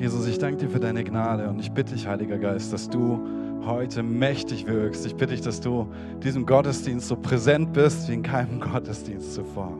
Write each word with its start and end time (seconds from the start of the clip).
Jesus, 0.00 0.26
ich 0.26 0.38
danke 0.38 0.56
dir 0.56 0.70
für 0.70 0.80
deine 0.80 1.04
Gnade 1.04 1.46
und 1.50 1.58
ich 1.58 1.70
bitte 1.72 1.92
dich, 1.92 2.06
Heiliger 2.06 2.38
Geist, 2.38 2.72
dass 2.72 2.88
du 2.88 3.20
heute 3.66 4.02
mächtig 4.02 4.66
wirkst. 4.66 5.04
Ich 5.04 5.14
bitte 5.14 5.34
dich, 5.34 5.42
dass 5.42 5.60
du 5.60 5.92
diesem 6.22 6.46
Gottesdienst 6.46 7.06
so 7.06 7.16
präsent 7.16 7.74
bist 7.74 8.08
wie 8.08 8.14
in 8.14 8.22
keinem 8.22 8.60
Gottesdienst 8.72 9.34
zuvor. 9.34 9.74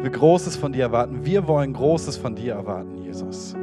Wir 0.00 0.10
Großes 0.10 0.54
von 0.56 0.72
dir 0.72 0.82
erwarten. 0.82 1.24
Wir 1.24 1.48
wollen 1.48 1.72
Großes 1.72 2.16
von 2.16 2.36
dir 2.36 2.52
erwarten, 2.52 2.98
Jesus. 2.98 3.56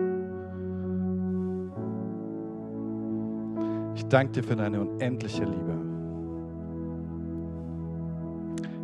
Ich 3.96 4.05
danke 4.07 4.34
dir 4.34 4.43
für 4.43 4.57
deine 4.57 4.82
unendliche 4.82 5.46
Liebe. 5.46 5.80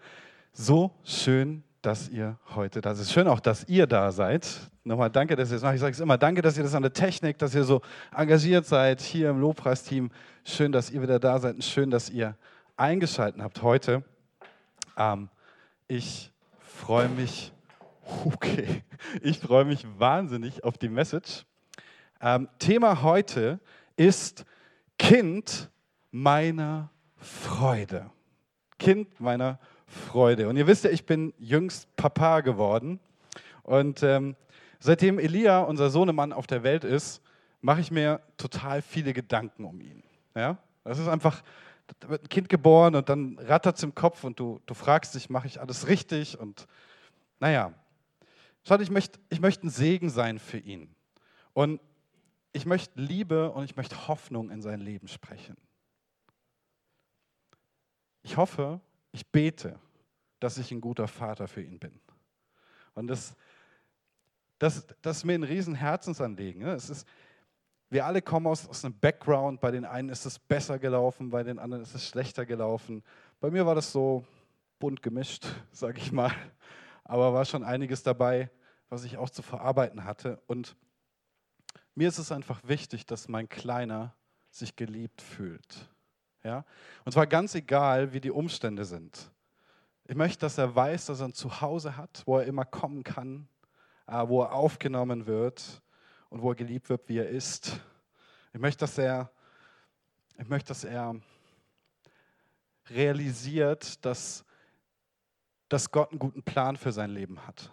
So 0.53 0.91
schön, 1.03 1.63
dass 1.81 2.09
ihr 2.09 2.37
heute 2.55 2.81
da 2.81 2.93
seid. 2.93 3.07
Schön 3.07 3.27
auch, 3.27 3.39
dass 3.39 3.67
ihr 3.67 3.87
da 3.87 4.11
seid. 4.11 4.47
Nochmal 4.83 5.09
danke, 5.09 5.35
dass 5.35 5.49
ihr 5.49 5.55
das 5.55 5.63
macht. 5.63 5.75
Ich 5.75 5.81
sage 5.81 5.93
es 5.93 5.99
immer, 5.99 6.17
danke, 6.17 6.41
dass 6.41 6.57
ihr 6.57 6.63
das 6.63 6.75
an 6.75 6.81
der 6.81 6.93
Technik, 6.93 7.37
dass 7.37 7.55
ihr 7.55 7.63
so 7.63 7.81
engagiert 8.15 8.65
seid 8.65 9.01
hier 9.01 9.29
im 9.29 9.39
Lobpreisteam. 9.39 10.11
Schön, 10.43 10.71
dass 10.71 10.91
ihr 10.91 11.01
wieder 11.01 11.19
da 11.19 11.39
seid 11.39 11.55
und 11.55 11.63
schön, 11.63 11.89
dass 11.89 12.09
ihr 12.09 12.35
eingeschaltet 12.77 13.41
habt 13.41 13.61
heute. 13.61 14.03
Ähm, 14.97 15.29
ich 15.87 16.31
freue 16.59 17.07
mich 17.09 17.53
Okay, 18.25 18.83
ich 19.21 19.39
freue 19.39 19.65
mich 19.65 19.85
wahnsinnig 19.97 20.63
auf 20.63 20.77
die 20.77 20.89
Message. 20.89 21.45
Ähm, 22.19 22.49
Thema 22.59 23.01
heute 23.01 23.59
ist 23.95 24.45
Kind 24.97 25.69
meiner 26.11 26.89
Freude. 27.15 28.09
Kind 28.77 29.19
meiner 29.19 29.55
Freude. 29.55 29.70
Und 30.47 30.57
ihr 30.57 30.67
wisst 30.67 30.83
ja, 30.83 30.89
ich 30.89 31.05
bin 31.05 31.33
jüngst 31.37 31.95
Papa 31.95 32.41
geworden. 32.41 32.99
Und 33.63 34.03
ähm, 34.03 34.35
seitdem 34.79 35.19
Elia, 35.19 35.59
unser 35.61 35.89
Sohnemann, 35.89 36.33
auf 36.33 36.47
der 36.47 36.63
Welt 36.63 36.83
ist, 36.83 37.21
mache 37.61 37.81
ich 37.81 37.91
mir 37.91 38.21
total 38.37 38.81
viele 38.81 39.13
Gedanken 39.13 39.65
um 39.65 39.79
ihn. 39.81 40.03
Ja? 40.35 40.57
Das 40.83 40.97
ist 40.97 41.07
einfach, 41.07 41.43
da 41.99 42.09
wird 42.09 42.23
ein 42.23 42.29
Kind 42.29 42.49
geboren 42.49 42.95
und 42.95 43.09
dann 43.09 43.37
rattert 43.39 43.77
es 43.77 43.83
im 43.83 43.93
Kopf 43.93 44.23
und 44.23 44.39
du, 44.39 44.59
du 44.65 44.73
fragst 44.73 45.13
dich, 45.13 45.29
mache 45.29 45.47
ich 45.47 45.59
alles 45.61 45.87
richtig? 45.87 46.39
Und 46.39 46.67
naja, 47.39 47.73
Schaut, 48.63 48.81
ich 48.81 48.91
möchte, 48.91 49.19
ich 49.29 49.39
möchte 49.39 49.65
ein 49.65 49.69
Segen 49.69 50.09
sein 50.09 50.37
für 50.37 50.59
ihn. 50.59 50.93
Und 51.53 51.81
ich 52.53 52.65
möchte 52.65 52.99
Liebe 52.99 53.51
und 53.51 53.63
ich 53.63 53.75
möchte 53.75 54.07
Hoffnung 54.07 54.51
in 54.51 54.61
sein 54.61 54.79
Leben 54.79 55.07
sprechen. 55.07 55.57
Ich 58.23 58.37
hoffe, 58.37 58.79
ich 59.11 59.27
bete, 59.27 59.79
dass 60.39 60.57
ich 60.57 60.71
ein 60.71 60.81
guter 60.81 61.07
Vater 61.07 61.47
für 61.47 61.61
ihn 61.61 61.79
bin. 61.79 61.99
Und 62.93 63.07
das, 63.07 63.35
das, 64.59 64.85
das 65.01 65.17
ist 65.17 65.25
mir 65.25 65.33
ein 65.33 65.43
riesen 65.43 65.75
Herzensanliegen. 65.75 66.63
Ne? 66.63 66.73
Es 66.73 66.89
ist, 66.89 67.07
wir 67.89 68.05
alle 68.05 68.21
kommen 68.21 68.47
aus, 68.47 68.67
aus 68.67 68.83
einem 68.83 68.97
Background. 68.99 69.59
Bei 69.61 69.71
den 69.71 69.85
einen 69.85 70.09
ist 70.09 70.25
es 70.25 70.39
besser 70.39 70.79
gelaufen, 70.79 71.29
bei 71.29 71.43
den 71.43 71.59
anderen 71.59 71.83
ist 71.83 71.95
es 71.95 72.07
schlechter 72.07 72.45
gelaufen. 72.45 73.03
Bei 73.39 73.51
mir 73.51 73.65
war 73.65 73.75
das 73.75 73.91
so 73.91 74.25
bunt 74.79 75.01
gemischt, 75.01 75.45
sage 75.71 75.99
ich 75.99 76.11
mal 76.11 76.33
aber 77.11 77.33
war 77.33 77.43
schon 77.43 77.65
einiges 77.65 78.03
dabei, 78.03 78.49
was 78.87 79.03
ich 79.03 79.17
auch 79.17 79.29
zu 79.29 79.41
verarbeiten 79.41 80.05
hatte. 80.05 80.41
Und 80.47 80.77
mir 81.93 82.07
ist 82.07 82.19
es 82.19 82.31
einfach 82.31 82.61
wichtig, 82.63 83.05
dass 83.05 83.27
mein 83.27 83.49
Kleiner 83.49 84.15
sich 84.49 84.77
geliebt 84.77 85.21
fühlt. 85.21 85.89
Ja? 86.43 86.65
Und 87.05 87.11
zwar 87.11 87.27
ganz 87.27 87.55
egal, 87.55 88.13
wie 88.13 88.21
die 88.21 88.31
Umstände 88.31 88.85
sind. 88.85 89.31
Ich 90.07 90.15
möchte, 90.15 90.39
dass 90.39 90.57
er 90.57 90.75
weiß, 90.75 91.07
dass 91.07 91.19
er 91.19 91.27
ein 91.27 91.33
Zuhause 91.33 91.97
hat, 91.97 92.23
wo 92.25 92.37
er 92.37 92.45
immer 92.45 92.65
kommen 92.65 93.03
kann, 93.03 93.47
äh, 94.07 94.27
wo 94.27 94.41
er 94.41 94.53
aufgenommen 94.53 95.25
wird 95.25 95.81
und 96.29 96.41
wo 96.41 96.51
er 96.51 96.55
geliebt 96.55 96.89
wird, 96.89 97.07
wie 97.07 97.19
er 97.19 97.29
ist. 97.29 97.79
Ich 98.53 98.59
möchte, 98.59 98.79
dass 98.79 98.97
er, 98.97 99.31
ich 100.37 100.47
möchte, 100.49 100.69
dass 100.69 100.83
er 100.83 101.15
realisiert, 102.89 104.03
dass 104.05 104.43
dass 105.71 105.89
Gott 105.89 106.11
einen 106.11 106.19
guten 106.19 106.43
Plan 106.43 106.75
für 106.75 106.91
sein 106.91 107.11
Leben 107.11 107.47
hat 107.47 107.71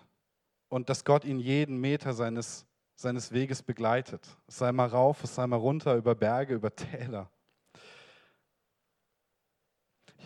und 0.69 0.89
dass 0.89 1.05
Gott 1.05 1.25
ihn 1.25 1.41
jeden 1.41 1.79
Meter 1.79 2.13
seines, 2.13 2.65
seines 2.95 3.33
Weges 3.33 3.61
begleitet. 3.61 4.25
Es 4.47 4.59
sei 4.59 4.71
mal 4.71 4.87
rauf, 4.87 5.25
es 5.25 5.35
sei 5.35 5.47
mal 5.49 5.57
runter, 5.57 5.97
über 5.97 6.15
Berge, 6.15 6.55
über 6.55 6.75
Täler. 6.75 7.29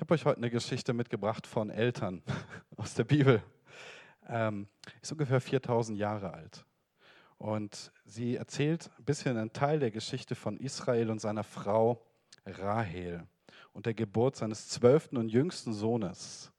Ich 0.02 0.04
habe 0.04 0.14
euch 0.14 0.24
heute 0.24 0.38
eine 0.38 0.50
Geschichte 0.50 0.94
mitgebracht 0.94 1.46
von 1.46 1.70
Eltern 1.70 2.24
aus 2.76 2.94
der 2.94 3.04
Bibel. 3.04 3.40
Ähm, 4.28 4.66
ist 5.00 5.12
ungefähr 5.12 5.40
4000 5.40 5.96
Jahre 5.96 6.34
alt. 6.34 6.66
Und 7.38 7.92
sie 8.04 8.34
erzählt 8.34 8.90
ein 8.98 9.04
bisschen 9.04 9.36
einen 9.36 9.52
Teil 9.52 9.78
der 9.78 9.92
Geschichte 9.92 10.34
von 10.34 10.56
Israel 10.56 11.08
und 11.08 11.20
seiner 11.20 11.44
Frau 11.44 12.04
Rahel 12.44 13.28
und 13.74 13.86
der 13.86 13.94
Geburt 13.94 14.34
seines 14.34 14.68
zwölften 14.70 15.16
und 15.18 15.28
jüngsten 15.28 15.72
Sohnes. 15.72 16.50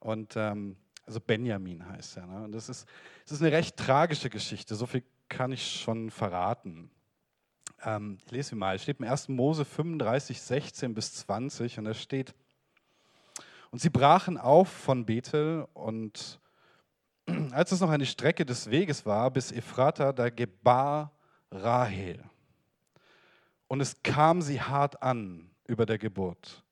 Und 0.00 0.34
ähm, 0.34 0.76
also 1.06 1.20
Benjamin 1.20 1.88
heißt 1.88 2.16
er. 2.16 2.26
Ne? 2.26 2.42
Und 2.46 2.50
das 2.50 2.68
ist, 2.68 2.88
das 3.22 3.34
ist 3.34 3.42
eine 3.42 3.52
recht 3.52 3.76
tragische 3.76 4.28
Geschichte. 4.28 4.74
So 4.74 4.86
viel 4.86 5.04
kann 5.28 5.52
ich 5.52 5.80
schon 5.80 6.10
verraten. 6.10 6.90
Ähm, 7.84 8.18
ich 8.24 8.32
lese 8.32 8.50
sie 8.50 8.56
mal. 8.56 8.76
Es 8.76 8.82
steht 8.82 9.00
im 9.00 9.06
1. 9.06 9.28
Mose 9.28 9.64
35, 9.64 10.40
16 10.40 10.94
bis 10.94 11.14
20 11.14 11.78
und 11.78 11.84
da 11.84 11.94
steht, 11.94 12.34
und 13.70 13.80
sie 13.80 13.90
brachen 13.90 14.38
auf 14.38 14.68
von 14.68 15.04
Bethel 15.04 15.66
und 15.74 16.40
als 17.50 17.72
es 17.72 17.80
noch 17.80 17.90
eine 17.90 18.06
Strecke 18.06 18.46
des 18.46 18.70
Weges 18.70 19.04
war, 19.04 19.30
bis 19.30 19.50
Ephrata, 19.50 20.12
da 20.12 20.30
gebar 20.30 21.12
Rahel. 21.50 22.22
Und 23.66 23.80
es 23.80 24.02
kam 24.02 24.42
sie 24.42 24.60
hart 24.60 25.02
an 25.02 25.50
über 25.66 25.86
der 25.86 25.98
Geburt. 25.98 26.62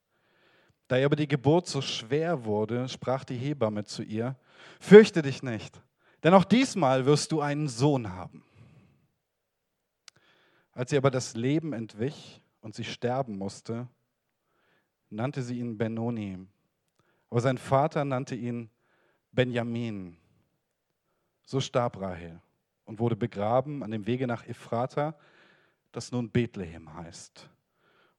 Da 0.88 0.98
ihr 0.98 1.06
aber 1.06 1.16
die 1.16 1.28
Geburt 1.28 1.66
so 1.66 1.80
schwer 1.80 2.44
wurde, 2.44 2.88
sprach 2.88 3.24
die 3.24 3.36
Hebamme 3.36 3.84
zu 3.84 4.02
ihr, 4.02 4.36
fürchte 4.78 5.22
dich 5.22 5.42
nicht, 5.42 5.80
denn 6.22 6.34
auch 6.34 6.44
diesmal 6.44 7.06
wirst 7.06 7.32
du 7.32 7.40
einen 7.40 7.66
Sohn 7.66 8.12
haben. 8.12 8.44
Als 10.72 10.90
sie 10.90 10.96
aber 10.96 11.10
das 11.10 11.34
Leben 11.34 11.72
entwich 11.72 12.40
und 12.60 12.74
sie 12.74 12.84
sterben 12.84 13.36
musste, 13.36 13.88
nannte 15.10 15.42
sie 15.42 15.58
ihn 15.58 15.76
Benoni. 15.76 16.38
Aber 17.30 17.40
sein 17.40 17.58
Vater 17.58 18.04
nannte 18.04 18.34
ihn 18.34 18.70
Benjamin. 19.32 20.16
So 21.44 21.60
starb 21.60 22.00
Rahel 22.00 22.40
und 22.84 22.98
wurde 22.98 23.16
begraben 23.16 23.82
an 23.82 23.90
dem 23.90 24.06
Wege 24.06 24.26
nach 24.26 24.46
Ephrata, 24.46 25.14
das 25.92 26.10
nun 26.12 26.30
Bethlehem 26.30 26.92
heißt. 26.94 27.48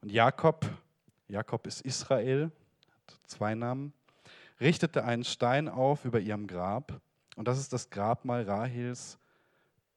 Und 0.02 0.12
Jakob, 0.12 0.70
Jakob 1.28 1.66
ist 1.66 1.82
Israel, 1.82 2.52
zwei 3.26 3.56
Namen, 3.56 3.94
richtete 4.60 5.04
einen 5.04 5.24
Stein 5.24 5.68
auf 5.68 6.06
über 6.06 6.20
ihrem 6.20 6.46
Grab. 6.46 7.02
Und 7.36 7.48
das 7.48 7.58
ist 7.58 7.74
das 7.74 7.90
Grabmal 7.90 8.44
Rahels 8.44 9.18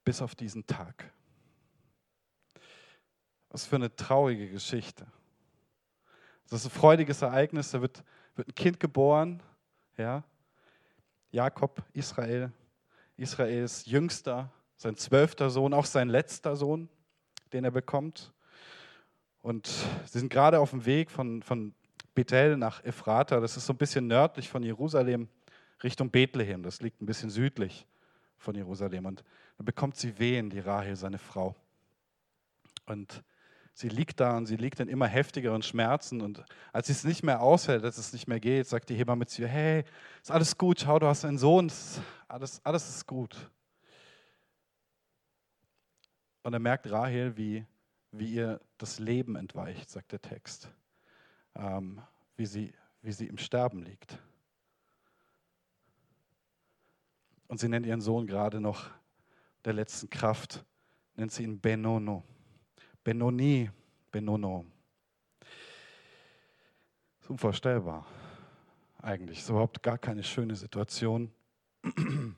bis 0.05 0.23
auf 0.23 0.35
diesen 0.35 0.67
Tag. 0.67 1.13
Was 3.57 3.65
für 3.65 3.77
eine 3.77 3.97
traurige 3.97 4.51
Geschichte. 4.51 5.07
Das 6.51 6.61
ist 6.61 6.67
ein 6.67 6.79
freudiges 6.79 7.23
Ereignis, 7.23 7.71
da 7.71 7.81
wird, 7.81 8.05
wird 8.35 8.49
ein 8.49 8.55
Kind 8.55 8.79
geboren, 8.79 9.43
ja. 9.97 10.25
Jakob, 11.31 11.83
Israel, 11.95 12.53
Israels 13.17 13.87
jüngster, 13.87 14.53
sein 14.77 14.95
zwölfter 14.97 15.49
Sohn, 15.49 15.73
auch 15.73 15.87
sein 15.87 16.11
letzter 16.11 16.55
Sohn, 16.55 16.91
den 17.55 17.65
er 17.65 17.71
bekommt. 17.71 18.35
Und 19.41 19.69
sie 20.05 20.19
sind 20.19 20.29
gerade 20.29 20.61
auf 20.61 20.69
dem 20.69 20.85
Weg 20.85 21.11
von, 21.11 21.43
von 21.43 21.75
Bethel 22.15 22.59
nach 22.59 22.85
Ephrata. 22.85 23.41
Das 23.41 23.57
ist 23.57 23.65
so 23.65 23.73
ein 23.73 23.79
bisschen 23.79 24.07
nördlich 24.07 24.51
von 24.51 24.63
Jerusalem 24.63 25.31
Richtung 25.83 26.11
Bethlehem. 26.11 26.63
Das 26.63 26.83
liegt 26.83 27.01
ein 27.01 27.07
bisschen 27.07 27.31
südlich 27.31 27.87
von 28.37 28.55
Jerusalem. 28.55 29.07
Und 29.07 29.25
dann 29.57 29.65
bekommt 29.65 29.97
sie 29.97 30.19
Wehen, 30.19 30.51
die 30.51 30.61
Rahel, 30.61 30.95
seine 30.95 31.17
Frau. 31.17 31.57
Und 32.85 33.25
sie 33.77 33.89
liegt 33.89 34.21
da 34.21 34.37
und 34.37 34.47
sie 34.47 34.57
liegt 34.57 34.81
in 34.81 34.89
immer 34.89 35.07
heftigeren 35.07 35.63
Schmerzen. 35.63 36.23
Und 36.23 36.43
als 36.73 36.87
sie 36.87 36.95
es 36.95 37.05
nicht 37.05 37.23
mehr 37.23 37.43
aushält, 37.43 37.85
als 37.85 37.99
es 37.99 38.13
nicht 38.13 38.27
mehr 38.27 38.41
geht, 38.41 38.67
sagt 38.67 38.89
die 38.89 38.95
Hebamme 38.95 39.27
zu 39.27 39.43
ihr, 39.43 39.49
hey, 39.49 39.85
ist 40.23 40.31
alles 40.31 40.57
gut, 40.57 40.81
schau, 40.81 40.99
du 40.99 41.07
hast 41.07 41.27
einen 41.27 41.37
Sohn, 41.37 41.71
alles, 42.27 42.61
alles 42.65 42.89
ist 42.89 43.07
gut. 43.07 43.51
Und 46.43 46.55
er 46.55 46.59
merkt 46.59 46.91
Rahel, 46.91 47.37
wie, 47.37 47.67
wie 48.13 48.33
ihr 48.33 48.61
das 48.79 48.99
Leben 48.99 49.37
entweicht, 49.37 49.91
sagt 49.91 50.13
der 50.13 50.23
Text 50.23 50.71
ähm, 51.55 52.01
wie, 52.37 52.47
sie, 52.47 52.73
wie 53.03 53.13
sie 53.13 53.27
im 53.27 53.37
Sterben 53.37 53.83
liegt. 53.83 54.19
Und 57.49 57.61
sie 57.61 57.69
nennt 57.69 57.85
ihren 57.85 58.01
Sohn 58.01 58.27
gerade 58.27 58.59
noch 58.59 58.91
der 59.65 59.75
letzten 59.75 60.09
Kraft, 60.09 60.65
nennt 61.15 61.33
sie 61.33 61.45
ihn 61.45 61.61
Benono. 61.61 62.25
Benoni, 63.07 63.71
Benono. 64.11 64.67
Ist 67.21 67.31
unvorstellbar. 67.31 68.05
eigentlich. 69.01 69.39
Ist 69.39 69.49
überhaupt 69.49 69.81
gar 69.81 69.97
keine 69.97 70.25
schöne 70.25 70.57
Situation. 70.57 71.31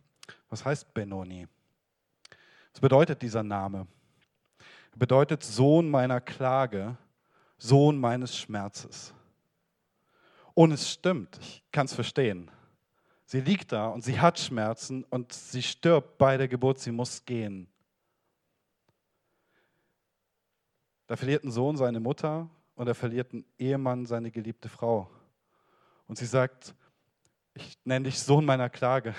Was 0.50 0.66
heißt 0.66 0.92
Benoni? 0.92 1.48
Was 2.74 2.82
bedeutet 2.82 3.22
dieser 3.22 3.42
Name? 3.42 3.86
Er 4.92 4.98
bedeutet 4.98 5.42
Sohn 5.42 5.88
meiner 5.88 6.20
Klage, 6.20 6.98
Sohn 7.56 7.98
meines 7.98 8.36
Schmerzes. 8.36 9.14
Und 10.52 10.72
es 10.72 10.90
stimmt, 10.90 11.38
ich 11.40 11.62
kann 11.72 11.86
es 11.86 11.94
verstehen. 11.94 12.50
Sie 13.24 13.40
liegt 13.40 13.72
da 13.72 13.88
und 13.88 14.04
sie 14.04 14.20
hat 14.20 14.38
Schmerzen 14.38 15.04
und 15.04 15.32
sie 15.32 15.62
stirbt 15.62 16.18
bei 16.18 16.36
der 16.36 16.46
Geburt, 16.46 16.78
sie 16.78 16.92
muss 16.92 17.24
gehen. 17.24 17.68
Da 21.08 21.16
verliert 21.16 21.42
ein 21.42 21.50
Sohn 21.50 21.76
seine 21.76 22.00
Mutter 22.00 22.48
und 22.74 22.86
er 22.86 22.94
verliert 22.94 23.32
ein 23.32 23.44
Ehemann 23.58 24.04
seine 24.04 24.30
geliebte 24.30 24.68
Frau. 24.68 25.10
Und 26.06 26.18
sie 26.18 26.26
sagt, 26.26 26.74
ich 27.54 27.78
nenne 27.84 28.04
dich 28.04 28.20
Sohn 28.20 28.44
meiner 28.44 28.68
Klage. 28.68 29.14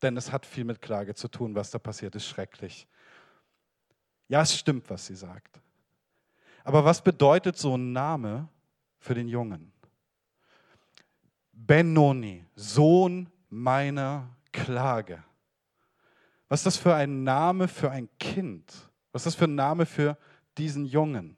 Denn 0.00 0.16
es 0.16 0.30
hat 0.30 0.46
viel 0.46 0.64
mit 0.64 0.80
Klage 0.80 1.14
zu 1.14 1.26
tun, 1.26 1.56
was 1.56 1.72
da 1.72 1.78
passiert 1.78 2.14
ist, 2.14 2.26
schrecklich. 2.26 2.86
Ja, 4.28 4.42
es 4.42 4.56
stimmt, 4.56 4.88
was 4.88 5.06
sie 5.06 5.16
sagt. 5.16 5.60
Aber 6.62 6.84
was 6.84 7.02
bedeutet 7.02 7.58
so 7.58 7.76
ein 7.76 7.92
Name 7.92 8.48
für 9.00 9.14
den 9.14 9.26
Jungen? 9.26 9.72
Benoni, 11.52 12.46
Sohn 12.54 13.28
meiner 13.48 14.36
Klage. 14.52 15.24
Was 16.48 16.60
ist 16.60 16.66
das 16.66 16.76
für 16.76 16.94
ein 16.94 17.24
Name 17.24 17.66
für 17.66 17.90
ein 17.90 18.08
Kind? 18.18 18.89
Was 19.12 19.22
ist 19.22 19.26
das 19.26 19.34
für 19.34 19.44
ein 19.44 19.54
Name 19.54 19.86
für 19.86 20.16
diesen 20.56 20.84
Jungen? 20.84 21.36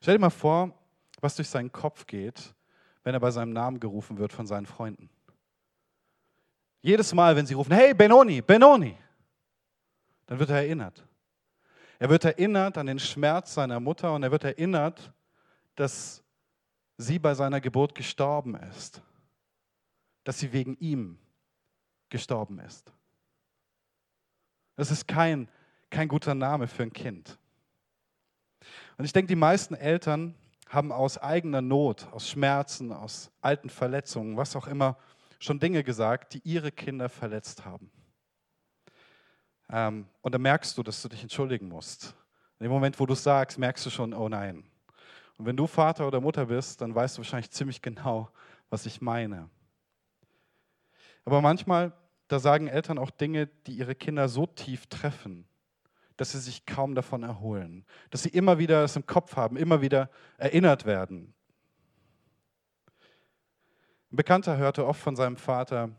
Stell 0.00 0.14
dir 0.14 0.20
mal 0.20 0.30
vor, 0.30 0.72
was 1.20 1.36
durch 1.36 1.48
seinen 1.48 1.70
Kopf 1.70 2.06
geht, 2.06 2.54
wenn 3.04 3.14
er 3.14 3.20
bei 3.20 3.30
seinem 3.30 3.52
Namen 3.52 3.80
gerufen 3.80 4.18
wird 4.18 4.32
von 4.32 4.46
seinen 4.46 4.66
Freunden. 4.66 5.10
Jedes 6.80 7.14
Mal, 7.14 7.36
wenn 7.36 7.46
sie 7.46 7.54
rufen, 7.54 7.72
hey 7.72 7.94
Benoni, 7.94 8.42
Benoni, 8.42 8.96
dann 10.26 10.38
wird 10.38 10.50
er 10.50 10.56
erinnert. 10.56 11.06
Er 11.98 12.10
wird 12.10 12.24
erinnert 12.24 12.76
an 12.78 12.86
den 12.86 12.98
Schmerz 12.98 13.54
seiner 13.54 13.78
Mutter 13.78 14.12
und 14.12 14.24
er 14.24 14.32
wird 14.32 14.42
erinnert, 14.42 15.12
dass 15.76 16.24
sie 16.96 17.20
bei 17.20 17.34
seiner 17.34 17.60
Geburt 17.60 17.94
gestorben 17.94 18.56
ist, 18.56 19.00
dass 20.24 20.40
sie 20.40 20.52
wegen 20.52 20.76
ihm 20.78 21.18
gestorben 22.08 22.58
ist. 22.58 22.92
Das 24.82 24.90
ist 24.90 25.06
kein, 25.06 25.46
kein 25.90 26.08
guter 26.08 26.34
Name 26.34 26.66
für 26.66 26.82
ein 26.82 26.92
Kind. 26.92 27.38
Und 28.98 29.04
ich 29.04 29.12
denke, 29.12 29.28
die 29.28 29.36
meisten 29.36 29.76
Eltern 29.76 30.34
haben 30.68 30.90
aus 30.90 31.18
eigener 31.18 31.62
Not, 31.62 32.08
aus 32.10 32.28
Schmerzen, 32.28 32.90
aus 32.90 33.30
alten 33.40 33.70
Verletzungen, 33.70 34.36
was 34.36 34.56
auch 34.56 34.66
immer, 34.66 34.98
schon 35.38 35.60
Dinge 35.60 35.84
gesagt, 35.84 36.34
die 36.34 36.40
ihre 36.42 36.72
Kinder 36.72 37.08
verletzt 37.08 37.64
haben. 37.64 37.92
Ähm, 39.70 40.08
und 40.20 40.34
da 40.34 40.38
merkst 40.38 40.76
du, 40.76 40.82
dass 40.82 41.00
du 41.00 41.08
dich 41.08 41.22
entschuldigen 41.22 41.68
musst. 41.68 42.16
In 42.58 42.64
dem 42.64 42.72
Moment, 42.72 42.98
wo 42.98 43.06
du 43.06 43.12
es 43.12 43.22
sagst, 43.22 43.60
merkst 43.60 43.86
du 43.86 43.90
schon, 43.90 44.12
oh 44.12 44.28
nein. 44.28 44.64
Und 45.38 45.46
wenn 45.46 45.56
du 45.56 45.68
Vater 45.68 46.08
oder 46.08 46.20
Mutter 46.20 46.46
bist, 46.46 46.80
dann 46.80 46.92
weißt 46.92 47.18
du 47.18 47.20
wahrscheinlich 47.20 47.52
ziemlich 47.52 47.80
genau, 47.82 48.30
was 48.68 48.84
ich 48.84 49.00
meine. 49.00 49.48
Aber 51.24 51.40
manchmal, 51.40 51.92
da 52.32 52.38
sagen 52.38 52.66
Eltern 52.66 52.98
auch 52.98 53.10
Dinge, 53.10 53.46
die 53.66 53.72
ihre 53.72 53.94
Kinder 53.94 54.28
so 54.28 54.46
tief 54.46 54.86
treffen, 54.86 55.46
dass 56.16 56.32
sie 56.32 56.40
sich 56.40 56.64
kaum 56.66 56.94
davon 56.94 57.22
erholen, 57.22 57.84
dass 58.10 58.22
sie 58.22 58.30
immer 58.30 58.58
wieder 58.58 58.82
es 58.84 58.96
im 58.96 59.06
Kopf 59.06 59.36
haben, 59.36 59.56
immer 59.56 59.82
wieder 59.82 60.10
erinnert 60.38 60.86
werden. 60.86 61.34
Ein 64.10 64.16
Bekannter 64.16 64.56
hörte 64.56 64.86
oft 64.86 65.00
von 65.00 65.16
seinem 65.16 65.36
Vater, 65.36 65.90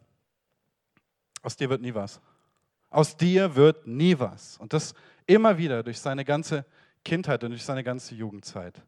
aus 1.43 1.55
dir 1.55 1.69
wird 1.69 1.81
nie 1.81 1.93
was. 1.93 2.21
Aus 2.89 3.17
dir 3.17 3.55
wird 3.55 3.85
nie 3.85 4.17
was. 4.17 4.57
Und 4.57 4.73
das 4.73 4.93
immer 5.25 5.57
wieder 5.57 5.83
durch 5.83 5.99
seine 5.99 6.25
ganze 6.25 6.65
Kindheit 7.03 7.43
und 7.43 7.51
durch 7.51 7.63
seine 7.63 7.83
ganze 7.83 8.15
Jugendzeit. 8.15 8.81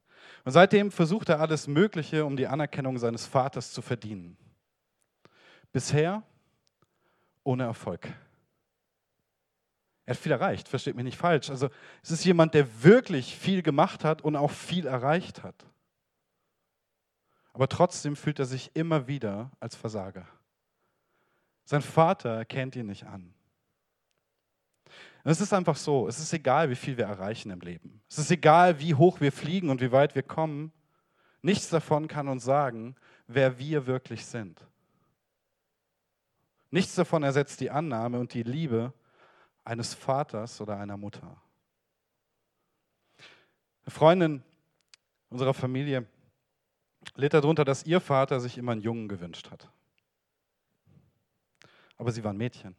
Und 0.45 0.51
seitdem 0.51 0.89
versucht 0.91 1.29
er 1.29 1.39
alles 1.39 1.67
Mögliche, 1.67 2.25
um 2.25 2.37
die 2.37 2.47
Anerkennung 2.47 2.97
seines 2.97 3.25
Vaters 3.25 3.71
zu 3.71 3.81
verdienen. 3.81 4.37
Bisher 5.71 6.23
ohne 7.45 7.63
Erfolg. 7.63 8.07
Er 10.05 10.13
hat 10.13 10.21
viel 10.21 10.31
erreicht, 10.31 10.67
versteht 10.67 10.95
mich 10.95 11.05
nicht 11.05 11.17
falsch. 11.17 11.49
Also 11.49 11.69
es 12.03 12.11
ist 12.11 12.25
jemand, 12.25 12.53
der 12.53 12.83
wirklich 12.83 13.35
viel 13.35 13.61
gemacht 13.61 14.03
hat 14.03 14.21
und 14.21 14.35
auch 14.35 14.51
viel 14.51 14.85
erreicht 14.85 15.43
hat. 15.43 15.65
Aber 17.53 17.67
trotzdem 17.69 18.15
fühlt 18.15 18.39
er 18.39 18.45
sich 18.45 18.75
immer 18.75 19.07
wieder 19.07 19.51
als 19.59 19.75
Versager. 19.75 20.27
Sein 21.63 21.81
Vater 21.81 22.29
erkennt 22.29 22.75
ihn 22.75 22.87
nicht 22.87 23.05
an. 23.05 23.33
Und 25.23 25.31
es 25.31 25.41
ist 25.41 25.53
einfach 25.53 25.75
so, 25.75 26.07
es 26.07 26.19
ist 26.19 26.33
egal, 26.33 26.69
wie 26.69 26.75
viel 26.75 26.97
wir 26.97 27.05
erreichen 27.05 27.49
im 27.49 27.61
Leben. 27.61 28.01
Es 28.07 28.19
ist 28.19 28.29
egal, 28.29 28.79
wie 28.79 28.93
hoch 28.93 29.21
wir 29.21 29.31
fliegen 29.31 29.69
und 29.69 29.81
wie 29.81 29.91
weit 29.91 30.13
wir 30.13 30.21
kommen. 30.21 30.71
Nichts 31.41 31.69
davon 31.69 32.07
kann 32.07 32.27
uns 32.27 32.43
sagen, 32.43 32.95
wer 33.25 33.57
wir 33.57 33.87
wirklich 33.87 34.25
sind. 34.25 34.61
Nichts 36.71 36.95
davon 36.95 37.23
ersetzt 37.23 37.59
die 37.61 37.71
Annahme 37.71 38.19
und 38.19 38.33
die 38.33 38.43
Liebe 38.43 38.93
eines 39.63 39.93
Vaters 39.93 40.61
oder 40.61 40.77
einer 40.77 40.97
Mutter. 40.97 41.41
Eine 43.83 43.91
Freundin 43.91 44.43
unserer 45.29 45.53
Familie 45.53 46.07
litt 47.15 47.33
darunter, 47.33 47.65
dass 47.65 47.85
ihr 47.85 47.99
Vater 47.99 48.39
sich 48.39 48.57
immer 48.57 48.71
einen 48.71 48.81
Jungen 48.81 49.07
gewünscht 49.07 49.51
hat. 49.51 49.69
Aber 51.97 52.11
sie 52.11 52.23
waren 52.23 52.37
Mädchen. 52.37 52.75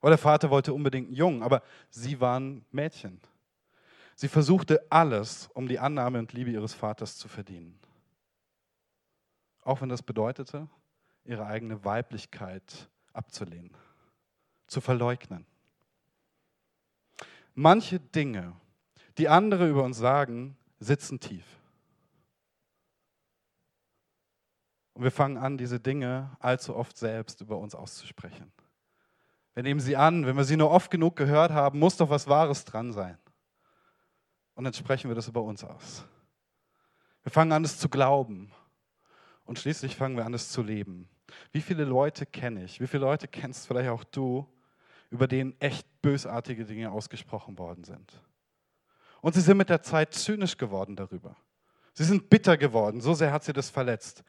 Oder 0.00 0.10
der 0.10 0.18
Vater 0.18 0.50
wollte 0.50 0.72
unbedingt 0.72 1.08
einen 1.08 1.16
Jungen, 1.16 1.42
aber 1.42 1.62
sie 1.90 2.20
waren 2.20 2.64
Mädchen. 2.70 3.20
Sie 4.14 4.28
versuchte 4.28 4.86
alles, 4.88 5.48
um 5.52 5.68
die 5.68 5.78
Annahme 5.78 6.18
und 6.18 6.32
Liebe 6.32 6.50
ihres 6.50 6.74
Vaters 6.74 7.18
zu 7.18 7.28
verdienen. 7.28 7.78
Auch 9.62 9.80
wenn 9.80 9.88
das 9.88 10.02
bedeutete, 10.02 10.68
ihre 11.26 11.46
eigene 11.46 11.84
Weiblichkeit 11.84 12.88
abzulehnen, 13.12 13.76
zu 14.66 14.80
verleugnen. 14.80 15.46
Manche 17.54 18.00
Dinge, 18.00 18.54
die 19.18 19.28
andere 19.28 19.68
über 19.68 19.82
uns 19.82 19.96
sagen, 19.96 20.56
sitzen 20.78 21.20
tief. 21.20 21.44
Und 24.92 25.02
wir 25.02 25.10
fangen 25.10 25.36
an, 25.36 25.58
diese 25.58 25.80
Dinge 25.80 26.36
allzu 26.40 26.74
oft 26.74 26.96
selbst 26.96 27.40
über 27.40 27.58
uns 27.58 27.74
auszusprechen. 27.74 28.52
Wir 29.54 29.62
nehmen 29.62 29.80
sie 29.80 29.96
an, 29.96 30.26
wenn 30.26 30.36
wir 30.36 30.44
sie 30.44 30.56
nur 30.56 30.70
oft 30.70 30.90
genug 30.90 31.16
gehört 31.16 31.50
haben, 31.50 31.78
muss 31.78 31.96
doch 31.96 32.10
was 32.10 32.28
Wahres 32.28 32.64
dran 32.64 32.92
sein. 32.92 33.18
Und 34.54 34.64
dann 34.64 34.72
sprechen 34.72 35.08
wir 35.08 35.14
das 35.14 35.28
über 35.28 35.42
uns 35.42 35.64
aus. 35.64 36.04
Wir 37.22 37.32
fangen 37.32 37.52
an, 37.52 37.64
es 37.64 37.78
zu 37.78 37.88
glauben. 37.88 38.52
Und 39.44 39.58
schließlich 39.58 39.96
fangen 39.96 40.16
wir 40.16 40.24
an, 40.24 40.34
es 40.34 40.50
zu 40.50 40.62
leben. 40.62 41.08
Wie 41.52 41.60
viele 41.60 41.84
Leute 41.84 42.26
kenne 42.26 42.64
ich? 42.64 42.80
Wie 42.80 42.86
viele 42.86 43.04
Leute 43.04 43.28
kennst 43.28 43.66
vielleicht 43.66 43.90
auch 43.90 44.04
du, 44.04 44.46
über 45.10 45.26
denen 45.26 45.58
echt 45.60 45.86
bösartige 46.02 46.64
Dinge 46.64 46.90
ausgesprochen 46.90 47.58
worden 47.58 47.84
sind? 47.84 48.12
Und 49.20 49.34
sie 49.34 49.40
sind 49.40 49.56
mit 49.56 49.70
der 49.70 49.82
Zeit 49.82 50.14
zynisch 50.14 50.56
geworden 50.56 50.96
darüber. 50.96 51.36
Sie 51.94 52.04
sind 52.04 52.28
bitter 52.28 52.56
geworden, 52.56 53.00
so 53.00 53.14
sehr 53.14 53.32
hat 53.32 53.44
sie 53.44 53.52
das 53.52 53.70
verletzt. 53.70 54.22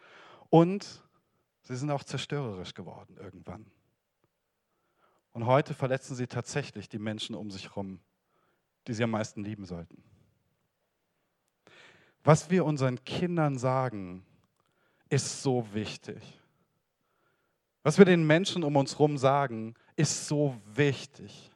Und 0.50 1.04
sie 1.63 1.75
sind 1.75 1.92
auch 1.92 2.04
zerstörerisch 2.04 2.74
geworden 2.74 3.18
irgendwann. 3.18 3.66
Und 5.34 5.46
heute 5.46 5.74
verletzen 5.74 6.16
sie 6.16 6.27
tatsächlich 6.27 6.89
die 6.89 6.98
Menschen 6.98 7.36
um 7.36 7.51
sich 7.51 7.66
herum, 7.66 8.00
die 8.88 8.94
sie 8.94 9.04
am 9.04 9.12
meisten 9.12 9.44
lieben 9.44 9.66
sollten. 9.66 10.01
Was 12.24 12.50
wir 12.50 12.66
unseren 12.66 13.04
Kindern 13.04 13.58
sagen, 13.58 14.25
ist 15.10 15.44
so 15.44 15.74
wichtig. 15.74 16.42
Was 17.88 17.98
wir 17.98 18.03
den 18.03 18.27
Menschen 18.27 18.65
um 18.65 18.75
uns 18.75 18.96
herum 18.96 19.17
sagen, 19.17 19.74
ist 19.96 20.27
so 20.27 20.60
wichtig. 20.65 21.50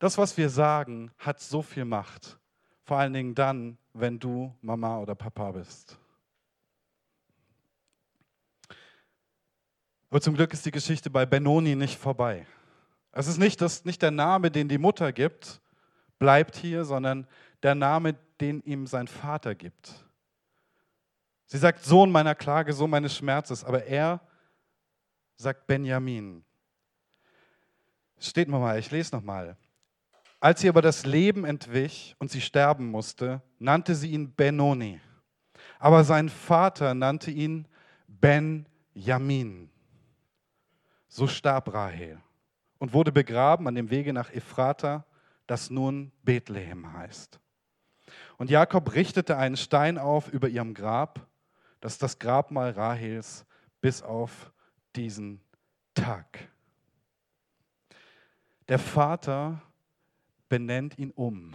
Das, 0.00 0.18
was 0.18 0.36
wir 0.36 0.50
sagen, 0.50 1.12
hat 1.16 1.40
so 1.40 1.62
viel 1.62 1.84
Macht. 1.84 2.40
Vor 2.82 2.98
allen 2.98 3.12
Dingen 3.12 3.36
dann, 3.36 3.78
wenn 3.92 4.18
du 4.18 4.52
Mama 4.62 4.98
oder 4.98 5.14
Papa 5.14 5.52
bist. 5.52 5.96
Aber 10.10 10.20
zum 10.20 10.34
Glück 10.34 10.52
ist 10.52 10.66
die 10.66 10.72
Geschichte 10.72 11.08
bei 11.08 11.24
Benoni 11.24 11.76
nicht 11.76 12.00
vorbei. 12.00 12.48
Es 13.12 13.28
ist 13.28 13.38
nicht, 13.38 13.60
das, 13.60 13.84
nicht 13.84 14.02
der 14.02 14.10
Name, 14.10 14.50
den 14.50 14.68
die 14.68 14.78
Mutter 14.78 15.12
gibt, 15.12 15.60
bleibt 16.18 16.56
hier, 16.56 16.84
sondern 16.84 17.28
der 17.62 17.76
Name, 17.76 18.16
den 18.40 18.60
ihm 18.62 18.88
sein 18.88 19.06
Vater 19.06 19.54
gibt. 19.54 20.04
Sie 21.46 21.58
sagt 21.58 21.84
Sohn 21.84 22.10
meiner 22.10 22.34
Klage, 22.34 22.72
Sohn 22.72 22.90
meines 22.90 23.16
Schmerzes, 23.16 23.62
aber 23.62 23.84
er 23.84 24.20
sagt 25.36 25.66
Benjamin. 25.66 26.44
Steht 28.18 28.48
nochmal, 28.48 28.78
ich 28.78 28.90
lese 28.90 29.14
nochmal. 29.14 29.56
Als 30.40 30.60
sie 30.60 30.68
aber 30.68 30.82
das 30.82 31.06
Leben 31.06 31.44
entwich 31.44 32.14
und 32.18 32.30
sie 32.30 32.40
sterben 32.40 32.90
musste, 32.90 33.42
nannte 33.58 33.94
sie 33.94 34.10
ihn 34.10 34.34
Benoni. 34.34 35.00
aber 35.78 36.04
sein 36.04 36.28
Vater 36.28 36.94
nannte 36.94 37.30
ihn 37.30 37.68
Ben-Jamin. 38.08 39.70
So 41.08 41.26
starb 41.26 41.72
Rahel 41.74 42.18
und 42.78 42.92
wurde 42.92 43.12
begraben 43.12 43.68
an 43.68 43.74
dem 43.74 43.90
Wege 43.90 44.12
nach 44.12 44.30
Ephrata, 44.30 45.04
das 45.46 45.68
nun 45.70 46.10
Bethlehem 46.22 46.92
heißt. 46.92 47.38
Und 48.38 48.50
Jakob 48.50 48.94
richtete 48.94 49.36
einen 49.36 49.56
Stein 49.56 49.98
auf 49.98 50.28
über 50.32 50.48
ihrem 50.48 50.74
Grab, 50.74 51.26
das 51.80 51.92
ist 51.94 52.02
das 52.02 52.18
Grabmal 52.18 52.70
Rahels 52.70 53.44
bis 53.82 54.00
auf 54.00 54.53
diesen 54.96 55.40
Tag. 55.94 56.48
Der 58.68 58.78
Vater 58.78 59.62
benennt 60.48 60.98
ihn 60.98 61.10
um. 61.10 61.54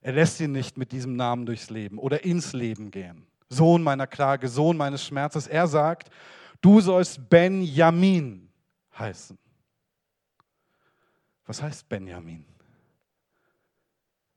Er 0.00 0.12
lässt 0.12 0.40
ihn 0.40 0.52
nicht 0.52 0.78
mit 0.78 0.92
diesem 0.92 1.16
Namen 1.16 1.44
durchs 1.44 1.70
Leben 1.70 1.98
oder 1.98 2.24
ins 2.24 2.52
Leben 2.52 2.90
gehen. 2.90 3.26
Sohn 3.48 3.82
meiner 3.82 4.06
Klage, 4.06 4.48
Sohn 4.48 4.76
meines 4.76 5.04
Schmerzes. 5.04 5.46
Er 5.46 5.66
sagt, 5.66 6.10
du 6.60 6.80
sollst 6.80 7.28
Benjamin 7.28 8.48
heißen. 8.96 9.38
Was 11.46 11.62
heißt 11.62 11.88
Benjamin? 11.88 12.44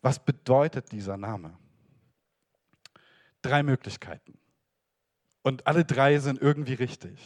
Was 0.02 0.18
bedeutet 0.18 0.92
dieser 0.92 1.18
Name? 1.18 1.58
Drei 3.42 3.62
Möglichkeiten. 3.64 4.41
Und 5.44 5.66
alle 5.68 5.86
drei 5.86 6.20
sind 6.20 6.42
irgendwie 6.42 6.76
richtig. 6.76 7.20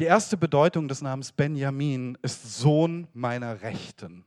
Die 0.00 0.04
erste 0.04 0.36
Bedeutung 0.36 0.88
des 0.88 1.02
Namens 1.02 1.32
Benjamin 1.32 2.18
ist 2.22 2.58
Sohn 2.58 3.06
meiner 3.12 3.62
Rechten. 3.62 4.24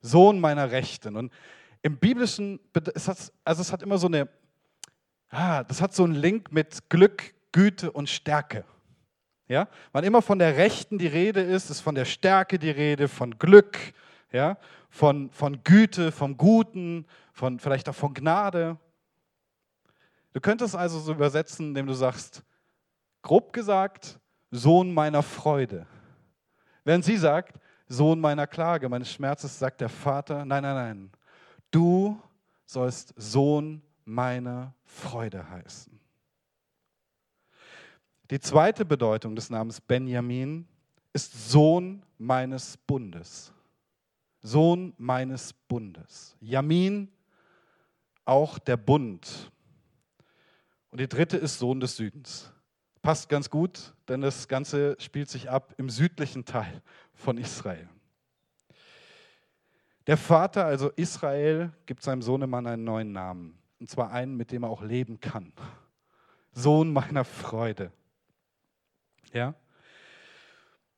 Sohn 0.00 0.40
meiner 0.40 0.70
Rechten. 0.70 1.16
Und 1.16 1.32
im 1.82 1.98
Biblischen, 1.98 2.58
es 2.94 3.06
hat, 3.06 3.32
also 3.44 3.62
es 3.62 3.72
hat 3.72 3.82
immer 3.82 3.98
so 3.98 4.08
eine, 4.08 4.28
ah, 5.30 5.62
das 5.62 5.80
hat 5.80 5.94
so 5.94 6.04
einen 6.04 6.14
Link 6.14 6.50
mit 6.50 6.88
Glück, 6.90 7.34
Güte 7.52 7.92
und 7.92 8.08
Stärke. 8.08 8.64
Ja? 9.48 9.68
Wann 9.92 10.04
immer 10.04 10.22
von 10.22 10.38
der 10.38 10.56
Rechten 10.56 10.98
die 10.98 11.06
Rede 11.06 11.40
ist, 11.42 11.70
ist 11.70 11.80
von 11.80 11.94
der 11.94 12.04
Stärke 12.04 12.58
die 12.58 12.70
Rede, 12.70 13.08
von 13.08 13.38
Glück, 13.38 13.78
ja? 14.32 14.58
von, 14.90 15.30
von 15.30 15.62
Güte, 15.62 16.10
vom 16.10 16.36
Guten, 16.36 17.06
von, 17.32 17.60
vielleicht 17.60 17.88
auch 17.88 17.94
von 17.94 18.14
Gnade. 18.14 18.78
Du 20.36 20.42
könntest 20.42 20.76
also 20.76 21.00
so 21.00 21.12
übersetzen, 21.12 21.68
indem 21.68 21.86
du 21.86 21.94
sagst, 21.94 22.42
grob 23.22 23.54
gesagt, 23.54 24.20
Sohn 24.50 24.92
meiner 24.92 25.22
Freude. 25.22 25.86
Während 26.84 27.06
sie 27.06 27.16
sagt, 27.16 27.58
Sohn 27.88 28.20
meiner 28.20 28.46
Klage, 28.46 28.86
meines 28.90 29.10
Schmerzes, 29.10 29.58
sagt 29.58 29.80
der 29.80 29.88
Vater, 29.88 30.44
nein, 30.44 30.62
nein, 30.62 30.74
nein, 30.74 31.10
du 31.70 32.20
sollst 32.66 33.14
Sohn 33.16 33.80
meiner 34.04 34.74
Freude 34.84 35.48
heißen. 35.48 35.98
Die 38.30 38.38
zweite 38.38 38.84
Bedeutung 38.84 39.34
des 39.34 39.48
Namens 39.48 39.80
Benjamin 39.80 40.68
ist 41.14 41.48
Sohn 41.50 42.02
meines 42.18 42.76
Bundes. 42.76 43.54
Sohn 44.42 44.92
meines 44.98 45.54
Bundes. 45.54 46.36
Jamin, 46.40 47.10
auch 48.26 48.58
der 48.58 48.76
Bund. 48.76 49.50
Und 50.96 51.00
die 51.00 51.08
dritte 51.08 51.36
ist 51.36 51.58
Sohn 51.58 51.78
des 51.78 51.96
Südens. 51.96 52.50
Passt 53.02 53.28
ganz 53.28 53.50
gut, 53.50 53.92
denn 54.08 54.22
das 54.22 54.48
Ganze 54.48 54.96
spielt 54.98 55.28
sich 55.28 55.50
ab 55.50 55.74
im 55.76 55.90
südlichen 55.90 56.46
Teil 56.46 56.80
von 57.12 57.36
Israel. 57.36 57.86
Der 60.06 60.16
Vater, 60.16 60.64
also 60.64 60.88
Israel, 60.96 61.70
gibt 61.84 62.02
seinem 62.02 62.22
Sohnemann 62.22 62.66
einen 62.66 62.84
neuen 62.84 63.12
Namen. 63.12 63.58
Und 63.78 63.90
zwar 63.90 64.10
einen, 64.10 64.38
mit 64.38 64.50
dem 64.52 64.62
er 64.62 64.70
auch 64.70 64.80
leben 64.80 65.20
kann. 65.20 65.52
Sohn 66.52 66.90
meiner 66.94 67.26
Freude. 67.26 67.92
Ja? 69.34 69.54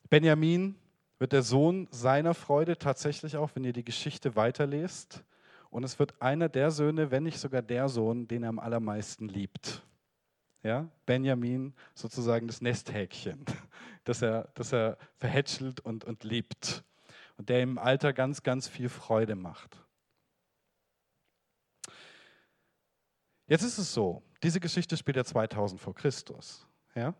Benjamin 0.08 0.76
wird 1.18 1.32
der 1.32 1.42
Sohn 1.42 1.88
seiner 1.90 2.34
Freude 2.34 2.78
tatsächlich 2.78 3.36
auch, 3.36 3.50
wenn 3.54 3.64
ihr 3.64 3.72
die 3.72 3.84
Geschichte 3.84 4.36
weiterlest. 4.36 5.24
Und 5.70 5.84
es 5.84 5.98
wird 5.98 6.20
einer 6.20 6.48
der 6.48 6.70
Söhne, 6.70 7.10
wenn 7.10 7.24
nicht 7.24 7.38
sogar 7.38 7.62
der 7.62 7.88
Sohn, 7.88 8.26
den 8.26 8.42
er 8.42 8.48
am 8.48 8.58
allermeisten 8.58 9.28
liebt. 9.28 9.82
Ja? 10.62 10.88
Benjamin 11.06 11.74
sozusagen 11.94 12.46
das 12.46 12.60
Nesthäkchen, 12.60 13.44
das 14.04 14.22
er, 14.22 14.48
das 14.54 14.72
er 14.72 14.98
verhätschelt 15.16 15.80
und, 15.80 16.04
und 16.04 16.24
liebt. 16.24 16.84
Und 17.36 17.48
der 17.48 17.62
im 17.62 17.78
Alter 17.78 18.12
ganz, 18.12 18.42
ganz 18.42 18.66
viel 18.66 18.88
Freude 18.88 19.36
macht. 19.36 19.84
Jetzt 23.46 23.62
ist 23.62 23.78
es 23.78 23.94
so, 23.94 24.22
diese 24.42 24.60
Geschichte 24.60 24.96
spielt 24.96 25.16
ja 25.16 25.24
2000 25.24 25.80
vor 25.80 25.94
Christus. 25.94 26.66
Ja? 26.94 27.14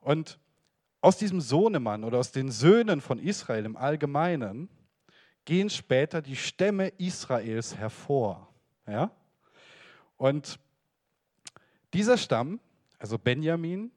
Und 0.00 0.38
aus 1.00 1.16
diesem 1.16 1.40
Sohnemann 1.40 2.04
oder 2.04 2.18
aus 2.18 2.30
den 2.30 2.50
Söhnen 2.50 3.00
von 3.00 3.18
Israel 3.18 3.64
im 3.64 3.76
Allgemeinen 3.76 4.68
gehen 5.44 5.70
später 5.70 6.22
die 6.22 6.36
Stämme 6.36 6.88
Israels 6.98 7.76
hervor. 7.76 8.52
Ja? 8.86 9.10
Und 10.16 10.58
dieser 11.94 12.16
Stamm, 12.16 12.60
also 12.98 13.18
Benjamin, 13.18 13.90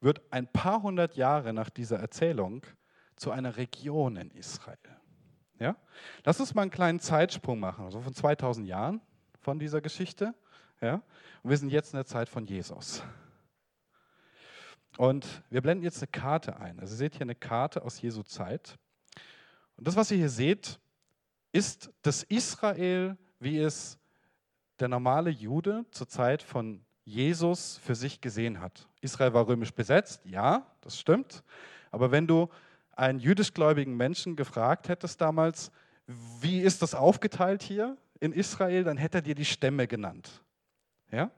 wird 0.00 0.20
ein 0.30 0.46
paar 0.46 0.82
hundert 0.82 1.16
Jahre 1.16 1.52
nach 1.52 1.70
dieser 1.70 1.98
Erzählung 1.98 2.66
zu 3.16 3.30
einer 3.30 3.56
Region 3.56 4.16
in 4.16 4.30
Israel. 4.32 4.78
Ja? 5.58 5.76
Lass 6.24 6.40
uns 6.40 6.54
mal 6.54 6.62
einen 6.62 6.70
kleinen 6.70 7.00
Zeitsprung 7.00 7.60
machen, 7.60 7.84
also 7.84 8.00
von 8.00 8.14
2000 8.14 8.66
Jahren 8.66 9.00
von 9.40 9.58
dieser 9.58 9.80
Geschichte. 9.80 10.34
Ja? 10.80 11.02
Und 11.42 11.50
wir 11.50 11.56
sind 11.56 11.70
jetzt 11.70 11.92
in 11.92 11.96
der 11.98 12.06
Zeit 12.06 12.28
von 12.28 12.46
Jesus. 12.46 13.02
Und 14.98 15.42
wir 15.48 15.62
blenden 15.62 15.84
jetzt 15.84 16.02
eine 16.02 16.08
Karte 16.08 16.56
ein. 16.58 16.78
Also 16.78 16.94
ihr 16.94 16.98
seht 16.98 17.14
hier 17.14 17.22
eine 17.22 17.34
Karte 17.34 17.82
aus 17.82 18.00
Jesu 18.02 18.22
Zeit. 18.22 18.78
Und 19.76 19.86
das, 19.86 19.96
was 19.96 20.10
ihr 20.10 20.18
hier 20.18 20.28
seht, 20.28 20.78
ist 21.52 21.90
das 22.02 22.22
Israel, 22.24 23.16
wie 23.38 23.58
es 23.58 23.98
der 24.80 24.88
normale 24.88 25.30
Jude 25.30 25.84
zur 25.90 26.08
Zeit 26.08 26.42
von 26.42 26.84
Jesus 27.04 27.78
für 27.78 27.94
sich 27.94 28.20
gesehen 28.20 28.60
hat. 28.60 28.88
Israel 29.00 29.34
war 29.34 29.46
römisch 29.46 29.72
besetzt, 29.72 30.24
ja, 30.24 30.66
das 30.80 30.98
stimmt. 30.98 31.42
Aber 31.90 32.10
wenn 32.10 32.26
du 32.26 32.48
einen 32.92 33.18
jüdischgläubigen 33.18 33.96
Menschen 33.96 34.36
gefragt 34.36 34.88
hättest 34.88 35.20
damals, 35.20 35.70
wie 36.40 36.60
ist 36.60 36.82
das 36.82 36.94
aufgeteilt 36.94 37.62
hier 37.62 37.96
in 38.20 38.32
Israel, 38.32 38.84
dann 38.84 38.96
hätte 38.96 39.18
er 39.18 39.22
dir 39.22 39.34
die 39.34 39.44
Stämme 39.44 39.86
genannt. 39.86 40.42
Ja? 41.10 41.30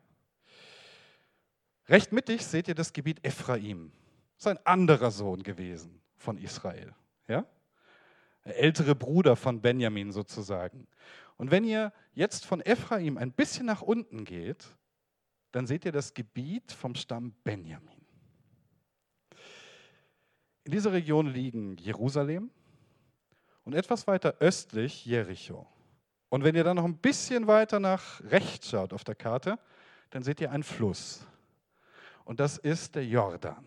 Recht 1.88 2.12
mittig 2.12 2.44
seht 2.46 2.68
ihr 2.68 2.74
das 2.74 2.92
Gebiet 2.92 3.24
Ephraim. 3.24 3.92
Das 4.36 4.46
ist 4.46 4.58
ein 4.58 4.66
anderer 4.66 5.10
Sohn 5.10 5.42
gewesen 5.42 6.00
von 6.16 6.38
Israel. 6.38 6.94
Ja? 7.28 7.46
Ältere 8.44 8.94
Bruder 8.94 9.36
von 9.36 9.60
Benjamin 9.60 10.12
sozusagen. 10.12 10.86
Und 11.36 11.50
wenn 11.50 11.64
ihr 11.64 11.92
jetzt 12.12 12.44
von 12.44 12.60
Ephraim 12.60 13.18
ein 13.18 13.32
bisschen 13.32 13.66
nach 13.66 13.82
unten 13.82 14.24
geht, 14.24 14.66
dann 15.52 15.66
seht 15.66 15.84
ihr 15.84 15.92
das 15.92 16.14
Gebiet 16.14 16.72
vom 16.72 16.94
Stamm 16.94 17.32
Benjamin. 17.44 18.00
In 20.64 20.72
dieser 20.72 20.92
Region 20.92 21.26
liegen 21.26 21.76
Jerusalem 21.76 22.50
und 23.64 23.74
etwas 23.74 24.06
weiter 24.06 24.36
östlich 24.40 25.04
Jericho. 25.04 25.66
Und 26.28 26.42
wenn 26.44 26.54
ihr 26.54 26.64
dann 26.64 26.76
noch 26.76 26.84
ein 26.84 26.98
bisschen 26.98 27.46
weiter 27.46 27.80
nach 27.80 28.20
rechts 28.24 28.70
schaut 28.70 28.92
auf 28.92 29.04
der 29.04 29.14
Karte, 29.14 29.58
dann 30.10 30.22
seht 30.22 30.40
ihr 30.40 30.50
einen 30.50 30.62
Fluss 30.62 31.26
und 32.24 32.40
das 32.40 32.58
ist 32.58 32.94
der 32.94 33.06
Jordan. 33.06 33.66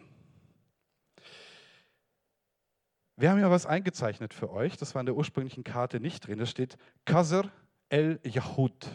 Wir 3.20 3.32
haben 3.32 3.40
ja 3.40 3.50
was 3.50 3.66
eingezeichnet 3.66 4.32
für 4.32 4.52
euch, 4.52 4.78
das 4.78 4.94
war 4.94 5.00
in 5.00 5.08
der 5.08 5.16
ursprünglichen 5.16 5.64
Karte 5.64 6.00
nicht 6.00 6.28
drin. 6.28 6.38
Da 6.38 6.46
steht 6.46 6.78
Kasr 7.04 7.50
el 7.90 8.20
Yahud. 8.24 8.88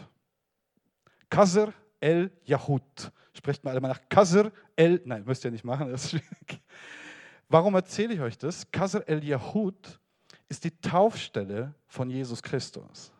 Kasr 1.29 1.73
el 1.99 2.31
Yahud. 2.45 3.11
Sprecht 3.33 3.65
mal 3.65 3.71
alle 3.71 3.81
mal 3.81 3.89
nach 3.89 4.01
Kasr 4.07 4.49
el, 4.77 5.01
nein, 5.03 5.25
müsst 5.25 5.43
ihr 5.43 5.51
nicht 5.51 5.65
machen, 5.65 5.89
das 5.91 6.05
ist 6.05 6.11
schwierig. 6.11 6.61
Warum 7.49 7.75
erzähle 7.75 8.13
ich 8.13 8.21
euch 8.21 8.37
das? 8.37 8.71
Kasr 8.71 9.03
el 9.07 9.25
Yahud 9.25 9.99
ist 10.47 10.63
die 10.63 10.71
Taufstelle 10.71 11.75
von 11.87 12.09
Jesus 12.09 12.41
Christus. 12.41 13.11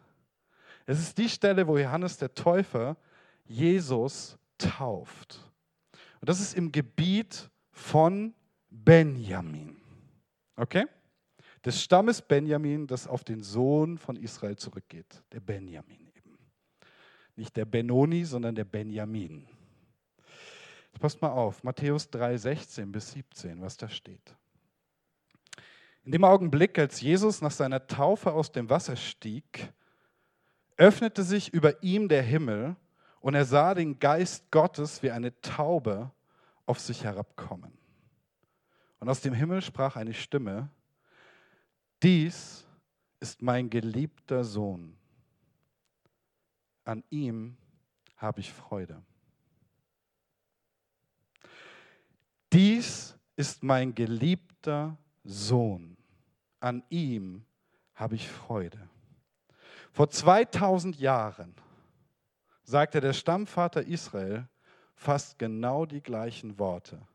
Es 0.86 1.00
ist 1.00 1.18
die 1.18 1.28
Stelle, 1.28 1.68
wo 1.68 1.78
Johannes 1.78 2.16
der 2.18 2.34
Täufer 2.34 2.96
Jesus 3.44 4.38
tauft. 4.58 5.52
Und 6.22 6.30
das 6.30 6.40
ist 6.40 6.56
im 6.56 6.72
Gebiet 6.72 7.50
von 7.72 8.34
Benjamin. 8.70 9.73
Okay? 10.56 10.86
Des 11.66 11.82
Stammes 11.82 12.22
Benjamin, 12.22 12.88
das 12.88 13.08
auf 13.08 13.24
den 13.24 13.42
Sohn 13.42 13.98
von 13.98 14.16
Israel 14.16 14.58
zurückgeht. 14.58 15.24
Der 15.32 15.40
Benjamin 15.40 16.08
eben. 16.16 16.38
Nicht 17.36 17.56
der 17.56 17.66
Benoni, 17.66 18.26
sondern 18.26 18.54
der 18.54 18.66
Benjamin. 18.66 19.48
Jetzt 20.92 21.02
passt 21.02 21.22
mal 21.22 21.32
auf, 21.32 21.64
Matthäus 21.64 22.10
3, 22.10 22.38
16 22.38 22.92
bis 22.92 23.12
17, 23.12 23.62
was 23.62 23.78
da 23.78 23.90
steht. 23.90 24.36
In 26.04 26.12
dem 26.12 26.26
Augenblick, 26.26 26.78
als 26.78 27.00
Jesus 27.00 27.42
nach 27.42 27.52
seiner 27.52 27.88
Taufe 27.88 28.34
aus 28.34 28.52
dem 28.52 28.70
Wasser 28.70 28.98
stieg, 28.98 29.72
öffnete 30.76 31.24
sich 31.24 31.54
über 31.54 31.82
ihm 31.82 32.10
der 32.10 32.24
Himmel 32.24 32.76
und 33.22 33.36
er 33.36 33.46
sah 33.46 33.74
den 33.74 34.00
Geist 34.00 34.52
Gottes 34.52 35.02
wie 35.02 35.12
eine 35.12 35.40
Taube 35.42 36.12
auf 36.66 36.80
sich 36.80 37.06
herabkommen. 37.06 37.72
Und 39.04 39.10
aus 39.10 39.20
dem 39.20 39.34
Himmel 39.34 39.62
sprach 39.62 39.98
eine 39.98 40.14
Stimme, 40.14 40.70
dies 42.02 42.66
ist 43.20 43.42
mein 43.42 43.70
geliebter 43.70 44.46
Sohn, 44.46 44.96
an 46.86 47.04
ihm 47.10 47.58
habe 48.16 48.40
ich 48.40 48.54
Freude. 48.54 49.04
Dies 52.54 53.18
ist 53.36 53.62
mein 53.62 53.94
geliebter 53.94 54.98
Sohn, 55.26 55.98
an 56.62 56.82
ihm 56.90 57.44
habe 57.96 58.16
ich 58.16 58.30
Freude. 58.30 58.88
Vor 59.92 60.10
2000 60.12 60.98
Jahren 60.98 61.54
sagte 62.64 63.02
der 63.02 63.12
Stammvater 63.12 63.86
Israel 63.86 64.48
fast 64.96 65.38
genau 65.38 65.86
die 65.86 66.02
gleichen 66.02 66.58
Worte 66.58 67.06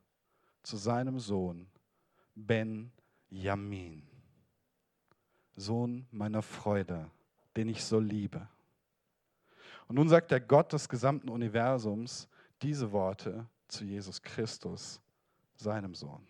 zu 0.62 0.76
seinem 0.76 1.18
Sohn 1.18 1.66
Ben 2.47 2.92
Jamin, 3.30 4.02
Sohn 5.57 6.07
meiner 6.11 6.42
Freude, 6.42 7.11
den 7.57 7.68
ich 7.68 7.85
so 7.85 7.99
liebe. 7.99 8.49
Und 9.88 9.97
nun 9.97 10.09
sagt 10.09 10.30
der 10.30 10.40
Gott 10.40 10.73
des 10.73 10.88
gesamten 10.88 11.28
Universums 11.28 12.28
diese 12.62 12.92
Worte 12.92 13.47
zu 13.66 13.85
Jesus 13.85 14.23
Christus, 14.23 15.00
seinem 15.57 15.95
Sohn. 15.95 16.26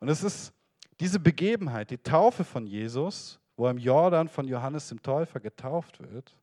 Und 0.00 0.08
es 0.08 0.22
ist 0.22 0.52
diese 0.98 1.20
Begebenheit, 1.20 1.90
die 1.90 1.98
Taufe 1.98 2.44
von 2.44 2.66
Jesus, 2.66 3.38
wo 3.56 3.66
er 3.66 3.70
im 3.70 3.78
Jordan 3.78 4.28
von 4.28 4.48
Johannes 4.48 4.88
dem 4.88 5.00
Täufer 5.02 5.40
getauft 5.40 6.00
wird, 6.00 6.36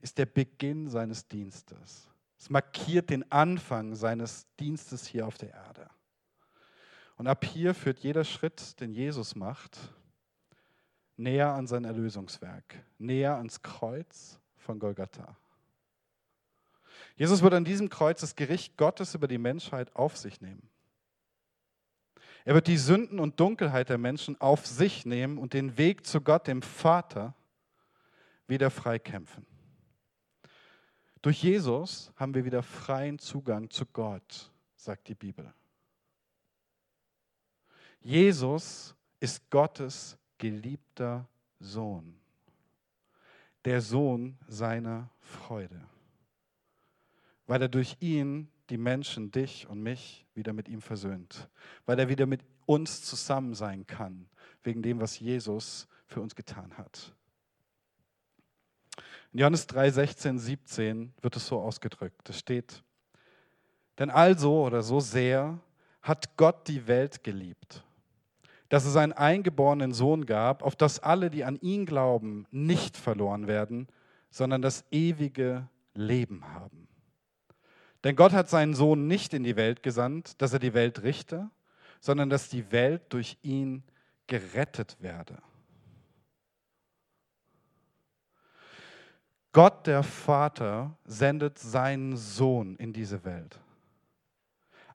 ist 0.00 0.18
der 0.18 0.26
Beginn 0.26 0.88
seines 0.88 1.26
Dienstes. 1.28 2.08
Es 2.38 2.50
markiert 2.50 3.10
den 3.10 3.30
Anfang 3.30 3.94
seines 3.94 4.46
Dienstes 4.58 5.06
hier 5.06 5.26
auf 5.26 5.38
der 5.38 5.54
Erde. 5.54 5.88
Und 7.16 7.26
ab 7.26 7.44
hier 7.44 7.74
führt 7.74 7.98
jeder 8.00 8.24
Schritt, 8.24 8.80
den 8.80 8.92
Jesus 8.92 9.34
macht, 9.36 9.78
näher 11.16 11.52
an 11.52 11.66
sein 11.66 11.84
Erlösungswerk, 11.84 12.84
näher 12.98 13.36
ans 13.36 13.62
Kreuz 13.62 14.38
von 14.56 14.78
Golgatha. 14.78 15.36
Jesus 17.16 17.42
wird 17.42 17.54
an 17.54 17.64
diesem 17.64 17.88
Kreuz 17.88 18.20
das 18.20 18.36
Gericht 18.36 18.76
Gottes 18.76 19.14
über 19.14 19.28
die 19.28 19.38
Menschheit 19.38 19.94
auf 19.96 20.16
sich 20.16 20.40
nehmen. 20.40 20.68
Er 22.44 22.54
wird 22.54 22.68
die 22.68 22.76
Sünden 22.76 23.18
und 23.18 23.40
Dunkelheit 23.40 23.88
der 23.88 23.98
Menschen 23.98 24.40
auf 24.40 24.66
sich 24.66 25.06
nehmen 25.06 25.38
und 25.38 25.52
den 25.52 25.78
Weg 25.78 26.06
zu 26.06 26.20
Gott, 26.20 26.46
dem 26.46 26.62
Vater, 26.62 27.34
wieder 28.46 28.70
freikämpfen. 28.70 29.46
Durch 31.22 31.42
Jesus 31.42 32.12
haben 32.14 32.34
wir 32.34 32.44
wieder 32.44 32.62
freien 32.62 33.18
Zugang 33.18 33.70
zu 33.70 33.84
Gott, 33.86 34.52
sagt 34.76 35.08
die 35.08 35.16
Bibel. 35.16 35.52
Jesus 38.00 38.94
ist 39.20 39.50
Gottes 39.50 40.18
geliebter 40.38 41.28
Sohn, 41.58 42.14
der 43.64 43.80
Sohn 43.80 44.38
seiner 44.46 45.10
Freude, 45.20 45.80
weil 47.46 47.62
er 47.62 47.68
durch 47.68 47.96
ihn 48.00 48.48
die 48.70 48.78
Menschen, 48.78 49.30
dich 49.30 49.66
und 49.68 49.82
mich, 49.82 50.26
wieder 50.34 50.52
mit 50.52 50.68
ihm 50.68 50.80
versöhnt, 50.80 51.48
weil 51.84 51.98
er 51.98 52.08
wieder 52.08 52.26
mit 52.26 52.42
uns 52.66 53.02
zusammen 53.02 53.54
sein 53.54 53.86
kann, 53.86 54.28
wegen 54.62 54.82
dem, 54.82 55.00
was 55.00 55.18
Jesus 55.18 55.88
für 56.06 56.20
uns 56.20 56.34
getan 56.34 56.76
hat. 56.76 57.14
In 59.32 59.40
Johannes 59.40 59.66
3, 59.66 59.90
16, 59.90 60.38
17 60.38 61.14
wird 61.20 61.36
es 61.36 61.46
so 61.46 61.60
ausgedrückt. 61.60 62.28
Es 62.28 62.38
steht, 62.38 62.82
denn 63.98 64.10
also 64.10 64.64
oder 64.64 64.82
so 64.82 65.00
sehr 65.00 65.60
hat 66.02 66.36
Gott 66.36 66.68
die 66.68 66.86
Welt 66.86 67.22
geliebt, 67.24 67.84
dass 68.68 68.84
es 68.84 68.92
seinen 68.92 69.12
eingeborenen 69.12 69.92
Sohn 69.92 70.26
gab, 70.26 70.62
auf 70.62 70.76
dass 70.76 70.98
alle, 71.00 71.30
die 71.30 71.44
an 71.44 71.56
ihn 71.56 71.86
glauben, 71.86 72.46
nicht 72.50 72.96
verloren 72.96 73.46
werden, 73.46 73.88
sondern 74.30 74.62
das 74.62 74.84
ewige 74.90 75.68
Leben 75.94 76.44
haben. 76.54 76.88
Denn 78.04 78.16
Gott 78.16 78.32
hat 78.32 78.48
seinen 78.48 78.74
Sohn 78.74 79.06
nicht 79.06 79.34
in 79.34 79.42
die 79.42 79.56
Welt 79.56 79.82
gesandt, 79.82 80.40
dass 80.40 80.52
er 80.52 80.58
die 80.58 80.74
Welt 80.74 81.02
richte, 81.02 81.50
sondern 82.00 82.30
dass 82.30 82.48
die 82.48 82.70
Welt 82.70 83.02
durch 83.08 83.38
ihn 83.42 83.82
gerettet 84.26 84.96
werde. 85.00 85.38
Gott 89.52 89.86
der 89.86 90.02
Vater 90.02 90.98
sendet 91.04 91.58
seinen 91.58 92.16
Sohn 92.16 92.76
in 92.76 92.92
diese 92.92 93.24
Welt, 93.24 93.58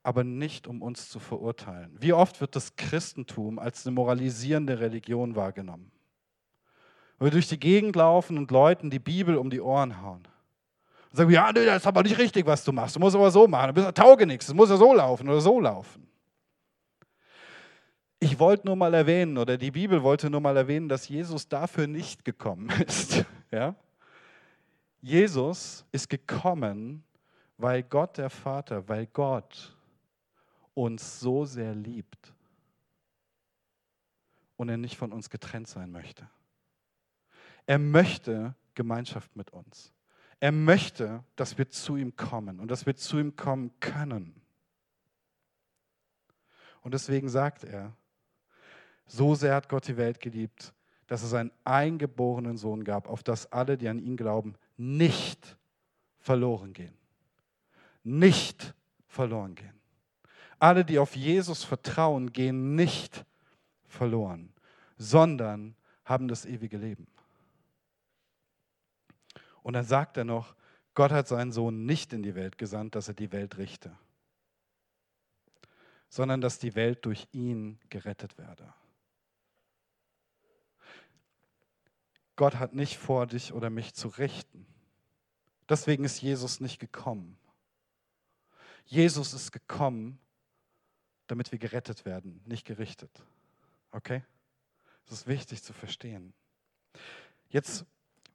aber 0.04 0.24
nicht 0.24 0.68
um 0.68 0.82
uns 0.82 1.10
zu 1.10 1.20
verurteilen. 1.20 1.96
Wie 2.00 2.14
oft 2.14 2.42
wird 2.42 2.56
das 2.56 2.76
Christentum 2.76 3.60
als 3.60 3.86
eine 3.86 3.94
moralisierende 3.94 4.80
Religion 4.80 5.36
wahrgenommen? 5.36 5.92
Wenn 7.18 7.28
wir 7.28 7.32
durch 7.32 7.50
die 7.50 7.60
Gegend 7.60 7.96
laufen 7.96 8.38
und 8.38 8.50
Leuten 8.50 8.90
die 8.90 9.00
Bibel 9.00 9.38
um 9.38 9.50
die 9.50 9.62
Ohren 9.62 10.02
hauen. 10.02 10.28
Und 11.12 11.18
sagen, 11.18 11.30
ja, 11.30 11.52
das 11.54 11.78
ist 11.78 11.88
aber 11.88 12.02
nicht 12.04 12.18
richtig, 12.18 12.46
was 12.48 12.64
du 12.64 12.72
machst. 12.72 12.96
Du 12.96 13.00
musst 13.00 13.16
aber 13.16 13.30
so 13.30 13.48
machen. 13.48 13.68
Du 13.68 13.74
bist 13.74 13.88
ein 13.88 13.94
Taugenichts. 13.94 14.48
Es 14.48 14.54
muss 14.54 14.70
ja 14.70 14.78
so 14.78 14.94
laufen 14.94 15.30
oder 15.30 15.42
so 15.42 15.60
laufen. 15.60 16.08
Ich 18.20 18.40
wollte 18.40 18.68
nur 18.68 18.76
mal 18.76 18.94
erwähnen, 18.94 19.38
oder 19.38 19.58
die 19.58 19.72
Bibel 19.72 20.04
wollte 20.04 20.30
nur 20.30 20.42
mal 20.42 20.56
erwähnen, 20.56 20.88
dass 20.88 21.10
Jesus 21.10 21.48
dafür 21.48 21.88
nicht 21.88 22.24
gekommen 22.24 22.70
ist. 22.88 23.26
Ja? 23.52 23.76
Jesus 25.02 25.86
ist 25.92 26.10
gekommen, 26.10 27.04
weil 27.58 27.84
Gott 27.84 28.18
der 28.18 28.30
Vater, 28.30 28.88
weil 28.88 29.08
Gott 29.08 29.76
uns 30.74 31.20
so 31.20 31.46
sehr 31.46 31.76
liebt 31.76 32.34
und 34.56 34.70
er 34.70 34.78
nicht 34.78 34.98
von 34.98 35.12
uns 35.12 35.30
getrennt 35.30 35.68
sein 35.68 35.92
möchte. 35.92 36.30
Er 37.66 37.80
möchte 37.80 38.56
Gemeinschaft 38.76 39.36
mit 39.36 39.52
uns. 39.52 39.94
Er 40.40 40.52
möchte, 40.52 41.24
dass 41.36 41.58
wir 41.58 41.70
zu 41.70 41.98
ihm 41.98 42.16
kommen 42.16 42.60
und 42.60 42.70
dass 42.70 42.86
wir 42.86 42.96
zu 42.96 43.20
ihm 43.20 43.36
kommen 43.36 43.72
können. 43.80 44.42
Und 46.82 46.94
deswegen 46.94 47.30
sagt 47.30 47.64
er, 47.64 47.96
so 49.06 49.36
sehr 49.36 49.56
hat 49.56 49.70
Gott 49.70 49.88
die 49.88 49.98
Welt 49.98 50.20
geliebt, 50.20 50.74
dass 51.08 51.24
es 51.24 51.34
einen 51.34 51.52
eingeborenen 51.64 52.58
Sohn 52.58 52.84
gab, 52.84 53.08
auf 53.08 53.22
das 53.22 53.52
alle, 53.52 53.78
die 53.78 53.90
an 53.90 54.00
ihn 54.00 54.16
glauben, 54.16 54.56
nicht 54.78 55.58
verloren 56.20 56.74
gehen. 56.74 56.98
Nicht 58.04 58.74
verloren 59.08 59.54
gehen. 59.56 59.81
Alle, 60.62 60.86
die 60.86 61.00
auf 61.00 61.16
Jesus 61.16 61.64
vertrauen, 61.64 62.34
gehen 62.34 62.76
nicht 62.76 63.26
verloren, 63.88 64.54
sondern 64.96 65.76
haben 66.06 66.28
das 66.28 66.46
ewige 66.46 66.78
Leben. 66.78 67.08
Und 69.64 69.74
dann 69.74 69.86
sagt 69.86 70.18
er 70.18 70.24
noch, 70.24 70.56
Gott 70.94 71.12
hat 71.12 71.28
seinen 71.28 71.52
Sohn 71.52 71.88
nicht 71.88 72.14
in 72.14 72.22
die 72.22 72.36
Welt 72.36 72.60
gesandt, 72.60 72.94
dass 72.94 73.08
er 73.08 73.16
die 73.16 73.32
Welt 73.32 73.58
richte, 73.58 73.98
sondern 76.10 76.42
dass 76.42 76.60
die 76.60 76.76
Welt 76.76 77.06
durch 77.06 77.28
ihn 77.32 77.80
gerettet 77.90 78.38
werde. 78.38 78.72
Gott 82.36 82.60
hat 82.60 82.76
nicht 82.76 83.00
vor, 83.00 83.26
dich 83.26 83.52
oder 83.52 83.72
mich 83.72 83.96
zu 83.96 84.10
richten. 84.10 84.68
Deswegen 85.68 86.04
ist 86.04 86.22
Jesus 86.22 86.60
nicht 86.60 86.78
gekommen. 86.78 87.40
Jesus 88.86 89.34
ist 89.34 89.52
gekommen, 89.52 90.20
damit 91.32 91.50
wir 91.54 91.60
gerettet 91.60 92.04
werden, 92.04 92.42
nicht 92.46 92.68
gerichtet. 92.68 93.24
Okay? 93.92 94.22
Das 95.06 95.20
ist 95.20 95.28
wichtig 95.28 95.64
zu 95.64 95.72
verstehen. 95.72 96.34
Jetzt, 97.48 97.86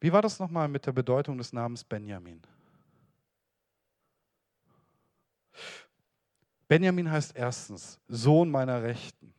wie 0.00 0.14
war 0.14 0.22
das 0.22 0.38
nochmal 0.38 0.66
mit 0.66 0.86
der 0.86 0.92
Bedeutung 0.92 1.36
des 1.36 1.52
Namens 1.52 1.84
Benjamin? 1.84 2.40
Benjamin 6.68 7.10
heißt 7.10 7.36
erstens 7.36 8.00
Sohn 8.08 8.50
meiner 8.50 8.82
Rechten. 8.82 9.34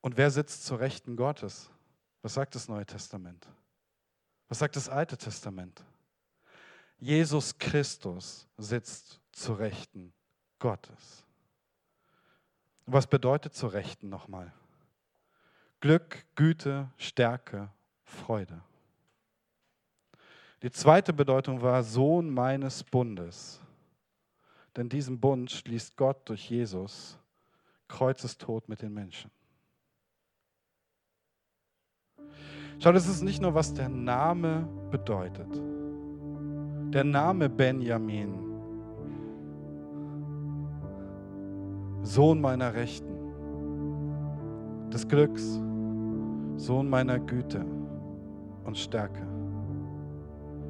Und 0.00 0.16
wer 0.16 0.30
sitzt 0.30 0.64
zur 0.64 0.80
Rechten 0.80 1.14
Gottes? 1.14 1.68
Was 2.22 2.32
sagt 2.32 2.54
das 2.54 2.68
Neue 2.68 2.86
Testament? 2.86 3.46
Was 4.48 4.60
sagt 4.60 4.76
das 4.76 4.88
Alte 4.88 5.18
Testament? 5.18 5.84
Jesus 6.96 7.58
Christus 7.58 8.48
sitzt 8.56 9.20
zu 9.30 9.52
Rechten 9.52 10.14
Gottes. 10.58 11.26
Was 12.92 13.06
bedeutet 13.06 13.54
zu 13.54 13.68
Rechten 13.68 14.08
nochmal? 14.08 14.52
Glück, 15.78 16.24
Güte, 16.34 16.90
Stärke, 16.96 17.70
Freude. 18.02 18.60
Die 20.62 20.72
zweite 20.72 21.12
Bedeutung 21.12 21.62
war 21.62 21.84
Sohn 21.84 22.28
meines 22.28 22.82
Bundes. 22.82 23.60
Denn 24.74 24.88
diesen 24.88 25.20
Bund 25.20 25.52
schließt 25.52 25.96
Gott 25.96 26.28
durch 26.28 26.50
Jesus, 26.50 27.16
Kreuzestod 27.86 28.68
mit 28.68 28.82
den 28.82 28.92
Menschen. 28.92 29.30
Schau, 32.80 32.90
das 32.90 33.06
ist 33.06 33.22
nicht 33.22 33.40
nur, 33.40 33.54
was 33.54 33.72
der 33.72 33.88
Name 33.88 34.68
bedeutet. 34.90 35.48
Der 36.92 37.04
Name 37.04 37.48
Benjamin, 37.48 38.49
Sohn 42.02 42.40
meiner 42.40 42.74
Rechten, 42.74 43.14
des 44.92 45.06
Glücks, 45.06 45.60
Sohn 46.56 46.88
meiner 46.88 47.18
Güte 47.18 47.64
und 48.64 48.76
Stärke. 48.76 49.26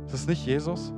Ist 0.07 0.15
es 0.15 0.27
nicht 0.27 0.45
Jesus? 0.45 0.93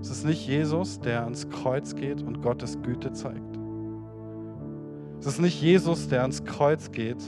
Ist 0.00 0.10
es 0.10 0.24
nicht 0.24 0.46
Jesus, 0.46 1.00
der 1.00 1.24
ans 1.24 1.48
Kreuz 1.48 1.94
geht 1.94 2.22
und 2.22 2.42
Gottes 2.42 2.80
Güte 2.82 3.12
zeigt? 3.12 3.58
Ist 5.20 5.26
es 5.26 5.38
nicht 5.38 5.62
Jesus, 5.62 6.08
der 6.08 6.22
ans 6.22 6.44
Kreuz 6.44 6.90
geht 6.90 7.22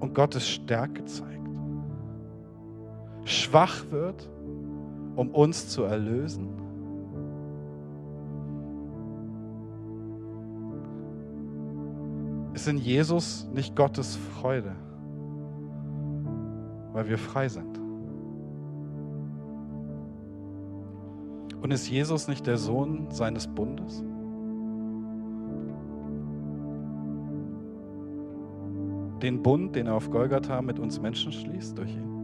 und 0.00 0.14
Gottes 0.14 0.48
Stärke 0.48 1.04
zeigt? 1.04 1.34
Schwach 3.24 3.84
wird, 3.90 4.30
um 5.16 5.30
uns 5.30 5.68
zu 5.68 5.82
erlösen? 5.82 6.63
Ist 12.54 12.68
in 12.68 12.78
Jesus 12.78 13.48
nicht 13.52 13.74
Gottes 13.74 14.14
Freude, 14.14 14.76
weil 16.92 17.08
wir 17.08 17.18
frei 17.18 17.48
sind? 17.48 17.80
Und 21.60 21.72
ist 21.72 21.90
Jesus 21.90 22.28
nicht 22.28 22.46
der 22.46 22.56
Sohn 22.56 23.10
seines 23.10 23.48
Bundes? 23.48 24.04
Den 29.20 29.42
Bund, 29.42 29.74
den 29.74 29.86
er 29.88 29.94
auf 29.94 30.10
Golgatha 30.10 30.62
mit 30.62 30.78
uns 30.78 31.00
Menschen 31.00 31.32
schließt 31.32 31.76
durch 31.76 31.90
ihn. 31.90 32.14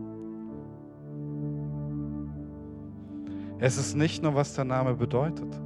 Es 3.59 3.79
ist 3.79 3.97
nicht 3.97 4.23
nur, 4.23 4.35
was 4.35 4.55
der 4.55 4.65
Name 4.65 4.95
bedeutet. 4.95 5.61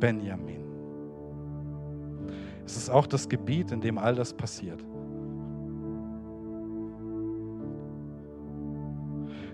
Benjamin. 0.00 0.65
Es 2.66 2.76
ist 2.76 2.90
auch 2.90 3.06
das 3.06 3.28
Gebiet, 3.28 3.70
in 3.70 3.80
dem 3.80 3.96
all 3.96 4.16
das 4.16 4.34
passiert. 4.34 4.84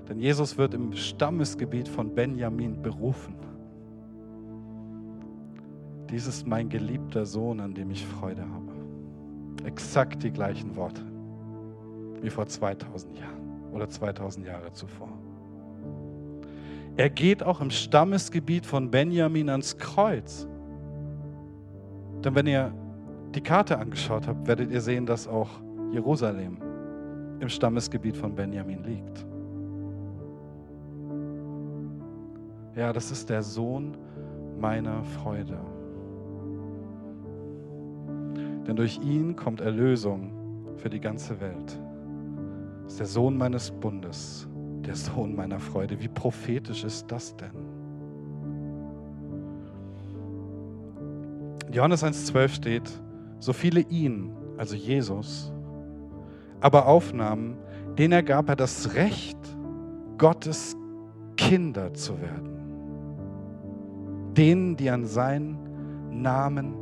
Denn 0.09 0.19
Jesus 0.19 0.57
wird 0.57 0.75
im 0.75 0.95
Stammesgebiet 0.95 1.89
von 1.89 2.15
Benjamin 2.15 2.81
berufen. 2.81 3.37
Dies 6.11 6.27
ist 6.27 6.47
mein 6.47 6.69
geliebter 6.69 7.25
Sohn, 7.25 7.61
an 7.61 7.75
dem 7.75 7.91
ich 7.91 8.05
Freude 8.05 8.43
habe. 8.43 8.73
Exakt 9.65 10.23
die 10.23 10.31
gleichen 10.31 10.75
Worte 10.75 11.03
wie 12.21 12.31
vor 12.31 12.47
2000 12.47 13.19
Jahren 13.19 13.73
oder 13.73 13.89
2000 13.89 14.47
Jahre 14.47 14.73
zuvor. 14.73 15.09
Er 16.97 17.11
geht 17.11 17.43
auch 17.43 17.61
im 17.61 17.71
Stammesgebiet 17.71 18.67
von 18.67 18.91
Benjamin 18.91 19.49
ans 19.49 19.77
Kreuz. 19.79 20.47
Denn 22.23 22.35
wenn 22.35 22.47
ihr 22.47 22.73
die 23.35 23.41
Karte 23.41 23.79
angeschaut 23.79 24.27
habt, 24.27 24.47
werdet 24.47 24.71
ihr 24.71 24.81
sehen, 24.81 25.07
dass 25.07 25.27
auch 25.27 25.49
Jerusalem 25.91 26.59
im 27.41 27.49
Stammesgebiet 27.49 28.17
von 28.17 28.35
Benjamin 28.35 28.85
liegt. 28.85 29.27
Ja, 32.77 32.93
das 32.93 33.11
ist 33.11 33.29
der 33.29 33.43
Sohn 33.43 33.97
meiner 34.59 35.03
Freude. 35.05 35.59
Denn 38.67 38.77
durch 38.77 38.99
ihn 39.03 39.35
kommt 39.37 39.61
Erlösung 39.61 40.33
für 40.77 40.89
die 40.89 41.01
ganze 41.01 41.41
Welt. 41.41 41.79
Das 42.85 42.93
ist 42.93 43.01
der 43.01 43.07
Sohn 43.07 43.37
meines 43.37 43.71
Bundes, 43.71 44.49
der 44.87 44.95
Sohn 44.95 45.35
meiner 45.35 45.59
Freude. 45.59 46.01
Wie 46.01 46.09
prophetisch 46.09 46.85
ist 46.85 47.11
das 47.11 47.37
denn? 47.37 47.51
Johannes 51.73 52.05
1,12 52.05 52.49
steht, 52.49 53.03
so 53.43 53.53
viele 53.53 53.81
ihn, 53.81 54.31
also 54.57 54.77
Jesus, 54.77 55.53
aber 56.61 56.87
aufnahmen, 56.87 57.57
denen 57.99 58.13
ergab 58.13 58.49
er 58.49 58.57
das 58.57 58.95
Recht, 58.95 59.39
Gottes 60.17 60.77
Kinder 61.37 61.93
zu 61.93 62.21
werden 62.21 62.53
denen, 64.37 64.77
die 64.77 64.91
an 64.91 65.05
seinen 65.05 65.59
Namen 66.11 66.75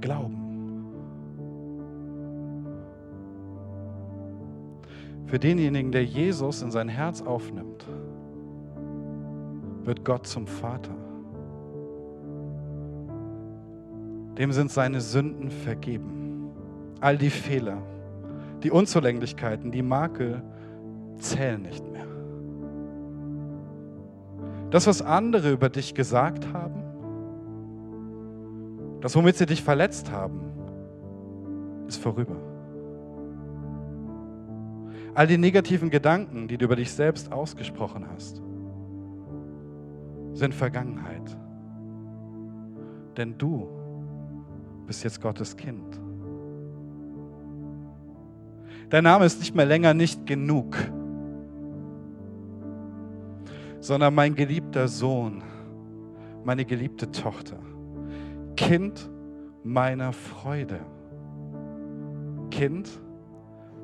glauben. 0.00 0.38
Für 5.26 5.38
denjenigen, 5.38 5.92
der 5.92 6.04
Jesus 6.04 6.62
in 6.62 6.70
sein 6.70 6.88
Herz 6.88 7.22
aufnimmt, 7.22 7.86
wird 9.84 10.04
Gott 10.04 10.26
zum 10.26 10.46
Vater. 10.46 10.94
Dem 14.38 14.52
sind 14.52 14.70
seine 14.70 15.00
Sünden 15.00 15.50
vergeben. 15.50 16.50
All 17.00 17.18
die 17.18 17.30
Fehler, 17.30 17.78
die 18.62 18.70
Unzulänglichkeiten, 18.70 19.70
die 19.70 19.82
Makel 19.82 20.42
zählen 21.18 21.60
nicht 21.60 21.84
mehr. 21.90 22.06
Das, 24.70 24.86
was 24.86 25.02
andere 25.02 25.50
über 25.50 25.68
dich 25.68 25.94
gesagt 25.94 26.52
haben, 26.52 26.82
das, 29.02 29.16
womit 29.16 29.36
sie 29.36 29.46
dich 29.46 29.62
verletzt 29.62 30.12
haben, 30.12 30.40
ist 31.88 32.00
vorüber. 32.00 32.36
All 35.14 35.26
die 35.26 35.36
negativen 35.36 35.90
Gedanken, 35.90 36.48
die 36.48 36.56
du 36.56 36.64
über 36.64 36.76
dich 36.76 36.92
selbst 36.92 37.32
ausgesprochen 37.32 38.06
hast, 38.10 38.40
sind 40.32 40.54
Vergangenheit. 40.54 41.36
Denn 43.16 43.36
du 43.36 43.68
bist 44.86 45.04
jetzt 45.04 45.20
Gottes 45.20 45.56
Kind. 45.56 46.00
Dein 48.90 49.04
Name 49.04 49.24
ist 49.24 49.38
nicht 49.40 49.54
mehr 49.54 49.66
länger 49.66 49.94
nicht 49.94 50.26
genug 50.26 50.76
sondern 53.82 54.14
mein 54.14 54.36
geliebter 54.36 54.86
Sohn, 54.86 55.42
meine 56.44 56.64
geliebte 56.64 57.10
Tochter, 57.10 57.58
Kind 58.56 59.10
meiner 59.64 60.12
Freude, 60.12 60.78
Kind 62.52 62.88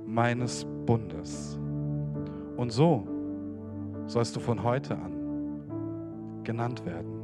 meines 0.07 0.65
Bundes. 0.87 1.59
Und 2.57 2.71
so 2.71 3.09
sollst 4.07 4.37
du 4.37 4.41
von 4.41 4.63
heute 4.63 4.97
an 4.97 5.13
genannt 6.45 6.87
werden. 6.87 7.18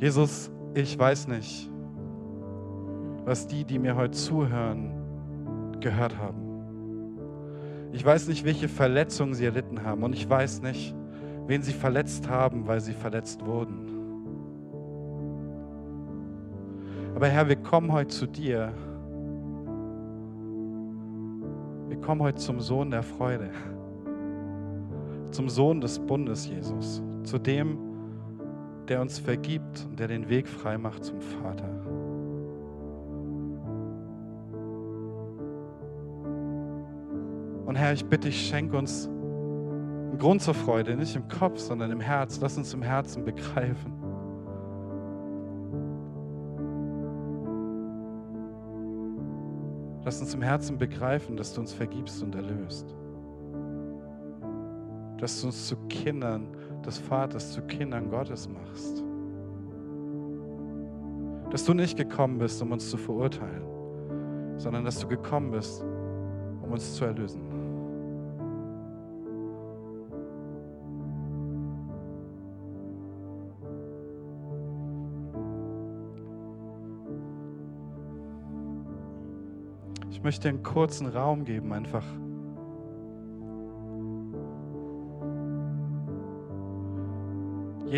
Jesus, 0.00 0.48
ich 0.74 0.96
weiß 0.96 1.26
nicht, 1.26 1.68
was 3.24 3.48
die, 3.48 3.64
die 3.64 3.80
mir 3.80 3.96
heute 3.96 4.12
zuhören, 4.12 4.92
gehört 5.80 6.16
haben. 6.16 6.38
Ich 7.92 8.04
weiß 8.04 8.28
nicht, 8.28 8.44
welche 8.44 8.68
Verletzungen 8.68 9.34
sie 9.34 9.44
erlitten 9.44 9.82
haben 9.82 10.04
und 10.04 10.12
ich 10.12 10.28
weiß 10.28 10.62
nicht, 10.62 10.94
wen 11.48 11.62
sie 11.62 11.72
verletzt 11.72 12.28
haben, 12.28 12.68
weil 12.68 12.80
sie 12.80 12.92
verletzt 12.92 13.44
wurden. 13.44 13.86
Aber 17.16 17.26
Herr, 17.26 17.48
wir 17.48 17.56
kommen 17.56 17.90
heute 17.90 18.14
zu 18.14 18.26
dir. 18.26 18.72
Wir 21.88 22.00
kommen 22.00 22.22
heute 22.22 22.38
zum 22.38 22.60
Sohn 22.60 22.92
der 22.92 23.02
Freude, 23.02 23.50
zum 25.32 25.48
Sohn 25.48 25.80
des 25.80 25.98
Bundes, 25.98 26.46
Jesus, 26.46 27.02
zu 27.24 27.38
dem, 27.38 27.87
der 28.88 29.00
uns 29.00 29.18
vergibt 29.18 29.86
und 29.88 29.98
der 29.98 30.08
den 30.08 30.28
Weg 30.28 30.48
frei 30.48 30.78
macht 30.78 31.04
zum 31.04 31.20
Vater. 31.20 31.68
Und 37.66 37.76
Herr, 37.76 37.92
ich 37.92 38.04
bitte 38.06 38.28
dich, 38.28 38.48
schenk 38.48 38.72
uns 38.72 39.06
einen 39.06 40.18
Grund 40.18 40.40
zur 40.40 40.54
Freude, 40.54 40.96
nicht 40.96 41.14
im 41.14 41.28
Kopf, 41.28 41.58
sondern 41.58 41.90
im 41.90 42.00
Herz. 42.00 42.40
Lass 42.40 42.56
uns 42.56 42.72
im 42.72 42.82
Herzen 42.82 43.24
begreifen. 43.24 43.92
Lass 50.02 50.22
uns 50.22 50.32
im 50.32 50.40
Herzen 50.40 50.78
begreifen, 50.78 51.36
dass 51.36 51.52
du 51.52 51.60
uns 51.60 51.74
vergibst 51.74 52.22
und 52.22 52.34
erlöst. 52.34 52.96
Dass 55.18 55.38
du 55.42 55.48
uns 55.48 55.68
zu 55.68 55.76
Kindern 55.88 56.48
des 56.88 56.98
Vaters 56.98 57.52
zu 57.52 57.60
Kindern 57.60 58.08
Gottes 58.08 58.48
machst. 58.48 59.04
Dass 61.50 61.64
du 61.64 61.74
nicht 61.74 61.98
gekommen 61.98 62.38
bist, 62.38 62.62
um 62.62 62.72
uns 62.72 62.88
zu 62.88 62.96
verurteilen, 62.96 63.62
sondern 64.56 64.86
dass 64.86 64.98
du 64.98 65.06
gekommen 65.06 65.50
bist, 65.50 65.84
um 66.62 66.72
uns 66.72 66.94
zu 66.94 67.04
erlösen. 67.04 67.42
Ich 80.10 80.22
möchte 80.22 80.48
einen 80.48 80.62
kurzen 80.62 81.06
Raum 81.06 81.44
geben, 81.44 81.72
einfach 81.74 82.04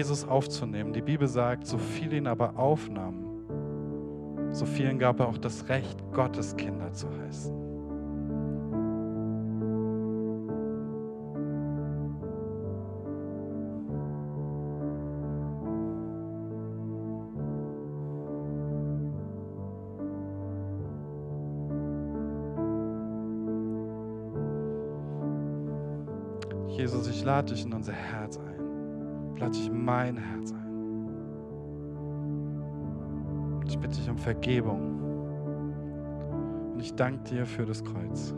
Jesus 0.00 0.26
aufzunehmen. 0.26 0.94
Die 0.94 1.02
Bibel 1.02 1.28
sagt, 1.28 1.66
so 1.66 1.76
viel 1.76 2.14
ihn 2.14 2.26
aber 2.26 2.56
aufnahmen, 2.56 4.48
so 4.50 4.64
vielen 4.64 4.98
gab 4.98 5.20
er 5.20 5.28
auch 5.28 5.36
das 5.36 5.68
Recht, 5.68 6.02
Gottes 6.14 6.56
Kinder 6.56 6.90
zu 6.90 7.06
heißen. 7.06 7.54
Jesus, 26.68 27.06
ich 27.06 27.22
lade 27.22 27.52
dich 27.52 27.66
in 27.66 27.74
unser 27.74 27.92
Herz 27.92 28.38
ein. 28.38 28.49
Ich 29.40 29.42
lade 29.42 29.56
dich 29.56 29.68
in 29.68 29.84
mein 29.86 30.18
Herz 30.18 30.52
ein. 30.52 31.14
Ich 33.66 33.78
bitte 33.78 33.96
dich 33.96 34.10
um 34.10 34.18
Vergebung. 34.18 35.00
Und 36.74 36.80
ich 36.80 36.94
danke 36.94 37.24
dir 37.24 37.46
für 37.46 37.64
das 37.64 37.82
Kreuz. 37.82 38.34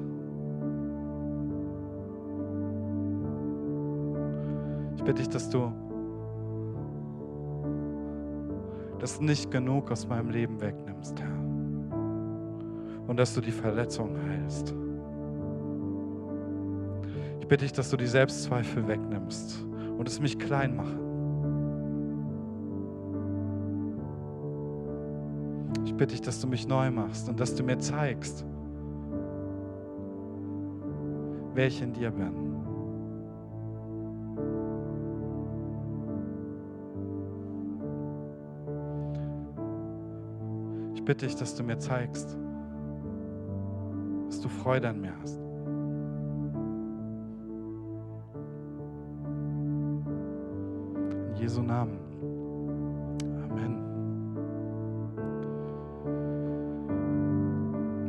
Ich 4.95 5.03
bitte 5.03 5.15
dich, 5.15 5.29
dass 5.29 5.51
du 5.51 5.73
das 9.01 9.21
nicht 9.21 9.51
genug 9.51 9.91
aus 9.91 10.07
meinem 10.07 10.31
Leben 10.31 10.61
wegnimmst, 10.61 11.21
Herr. 11.21 11.37
Und 13.09 13.17
dass 13.17 13.35
du 13.35 13.41
die 13.41 13.51
Verletzung 13.51 14.17
heilst. 14.29 14.73
Ich 17.41 17.49
bitte 17.49 17.65
dich, 17.65 17.73
dass 17.73 17.91
du 17.91 17.97
die 17.97 18.07
Selbstzweifel 18.07 18.87
wegnimmst 18.87 19.67
und 20.03 20.09
es 20.09 20.19
mich 20.19 20.37
klein 20.37 20.75
macht. 20.75 20.99
Ich 25.85 25.95
bitte 25.95 26.11
dich, 26.11 26.21
dass 26.21 26.41
du 26.41 26.49
mich 26.49 26.67
neu 26.67 26.91
machst 26.91 27.29
und 27.29 27.39
dass 27.39 27.55
du 27.55 27.63
mir 27.63 27.79
zeigst, 27.79 28.45
wer 31.55 31.69
ich 31.69 31.81
in 31.81 31.93
dir 31.93 32.11
bin. 32.11 32.33
Ich 40.97 41.05
bitte 41.05 41.27
dich, 41.27 41.37
dass 41.37 41.55
du 41.55 41.63
mir 41.63 41.79
zeigst, 41.79 42.37
dass 44.27 44.41
du 44.41 44.49
Freude 44.49 44.89
an 44.89 45.01
mir 45.01 45.13
hast. 45.23 45.42
Jesu 51.43 51.61
Namen. 51.61 51.99
Amen. 53.51 53.83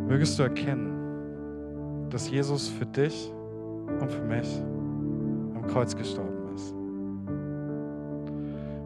Mögest 0.07 0.37
du 0.37 0.43
erkennen, 0.43 2.05
dass 2.11 2.29
Jesus 2.29 2.67
für 2.67 2.85
dich 2.85 3.33
und 3.99 4.11
für 4.11 4.21
mich 4.21 4.61
am 5.55 5.65
Kreuz 5.65 5.95
gestorben 5.95 6.53
ist. 6.53 6.75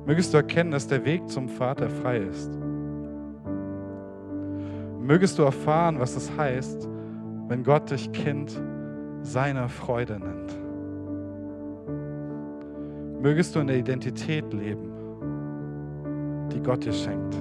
Mögest 0.06 0.34
du 0.34 0.38
erkennen, 0.38 0.72
dass 0.72 0.88
der 0.88 1.04
Weg 1.04 1.28
zum 1.28 1.50
Vater 1.50 1.90
frei 1.90 2.20
ist. 2.20 2.58
Mögest 5.02 5.38
du 5.38 5.44
erfahren, 5.44 6.00
was 6.00 6.16
es 6.16 6.32
heißt, 6.38 6.88
wenn 7.50 7.66
Gott 7.66 7.92
dich 7.92 8.14
Kind 8.14 8.58
seiner 9.24 9.68
Freude 9.68 10.18
nennt. 10.18 10.67
Mögest 13.28 13.54
du 13.54 13.60
in 13.60 13.68
der 13.68 13.76
Identität 13.76 14.54
leben, 14.54 14.90
die 16.50 16.62
Gott 16.64 16.86
dir 16.86 16.94
schenkt. 16.94 17.36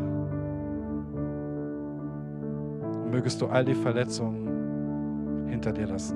Und 2.83 3.13
mögest 3.13 3.41
du 3.41 3.47
all 3.47 3.65
die 3.65 3.77
Verletzungen 3.77 5.47
hinter 5.49 5.73
dir 5.73 5.87
lassen. 5.87 6.16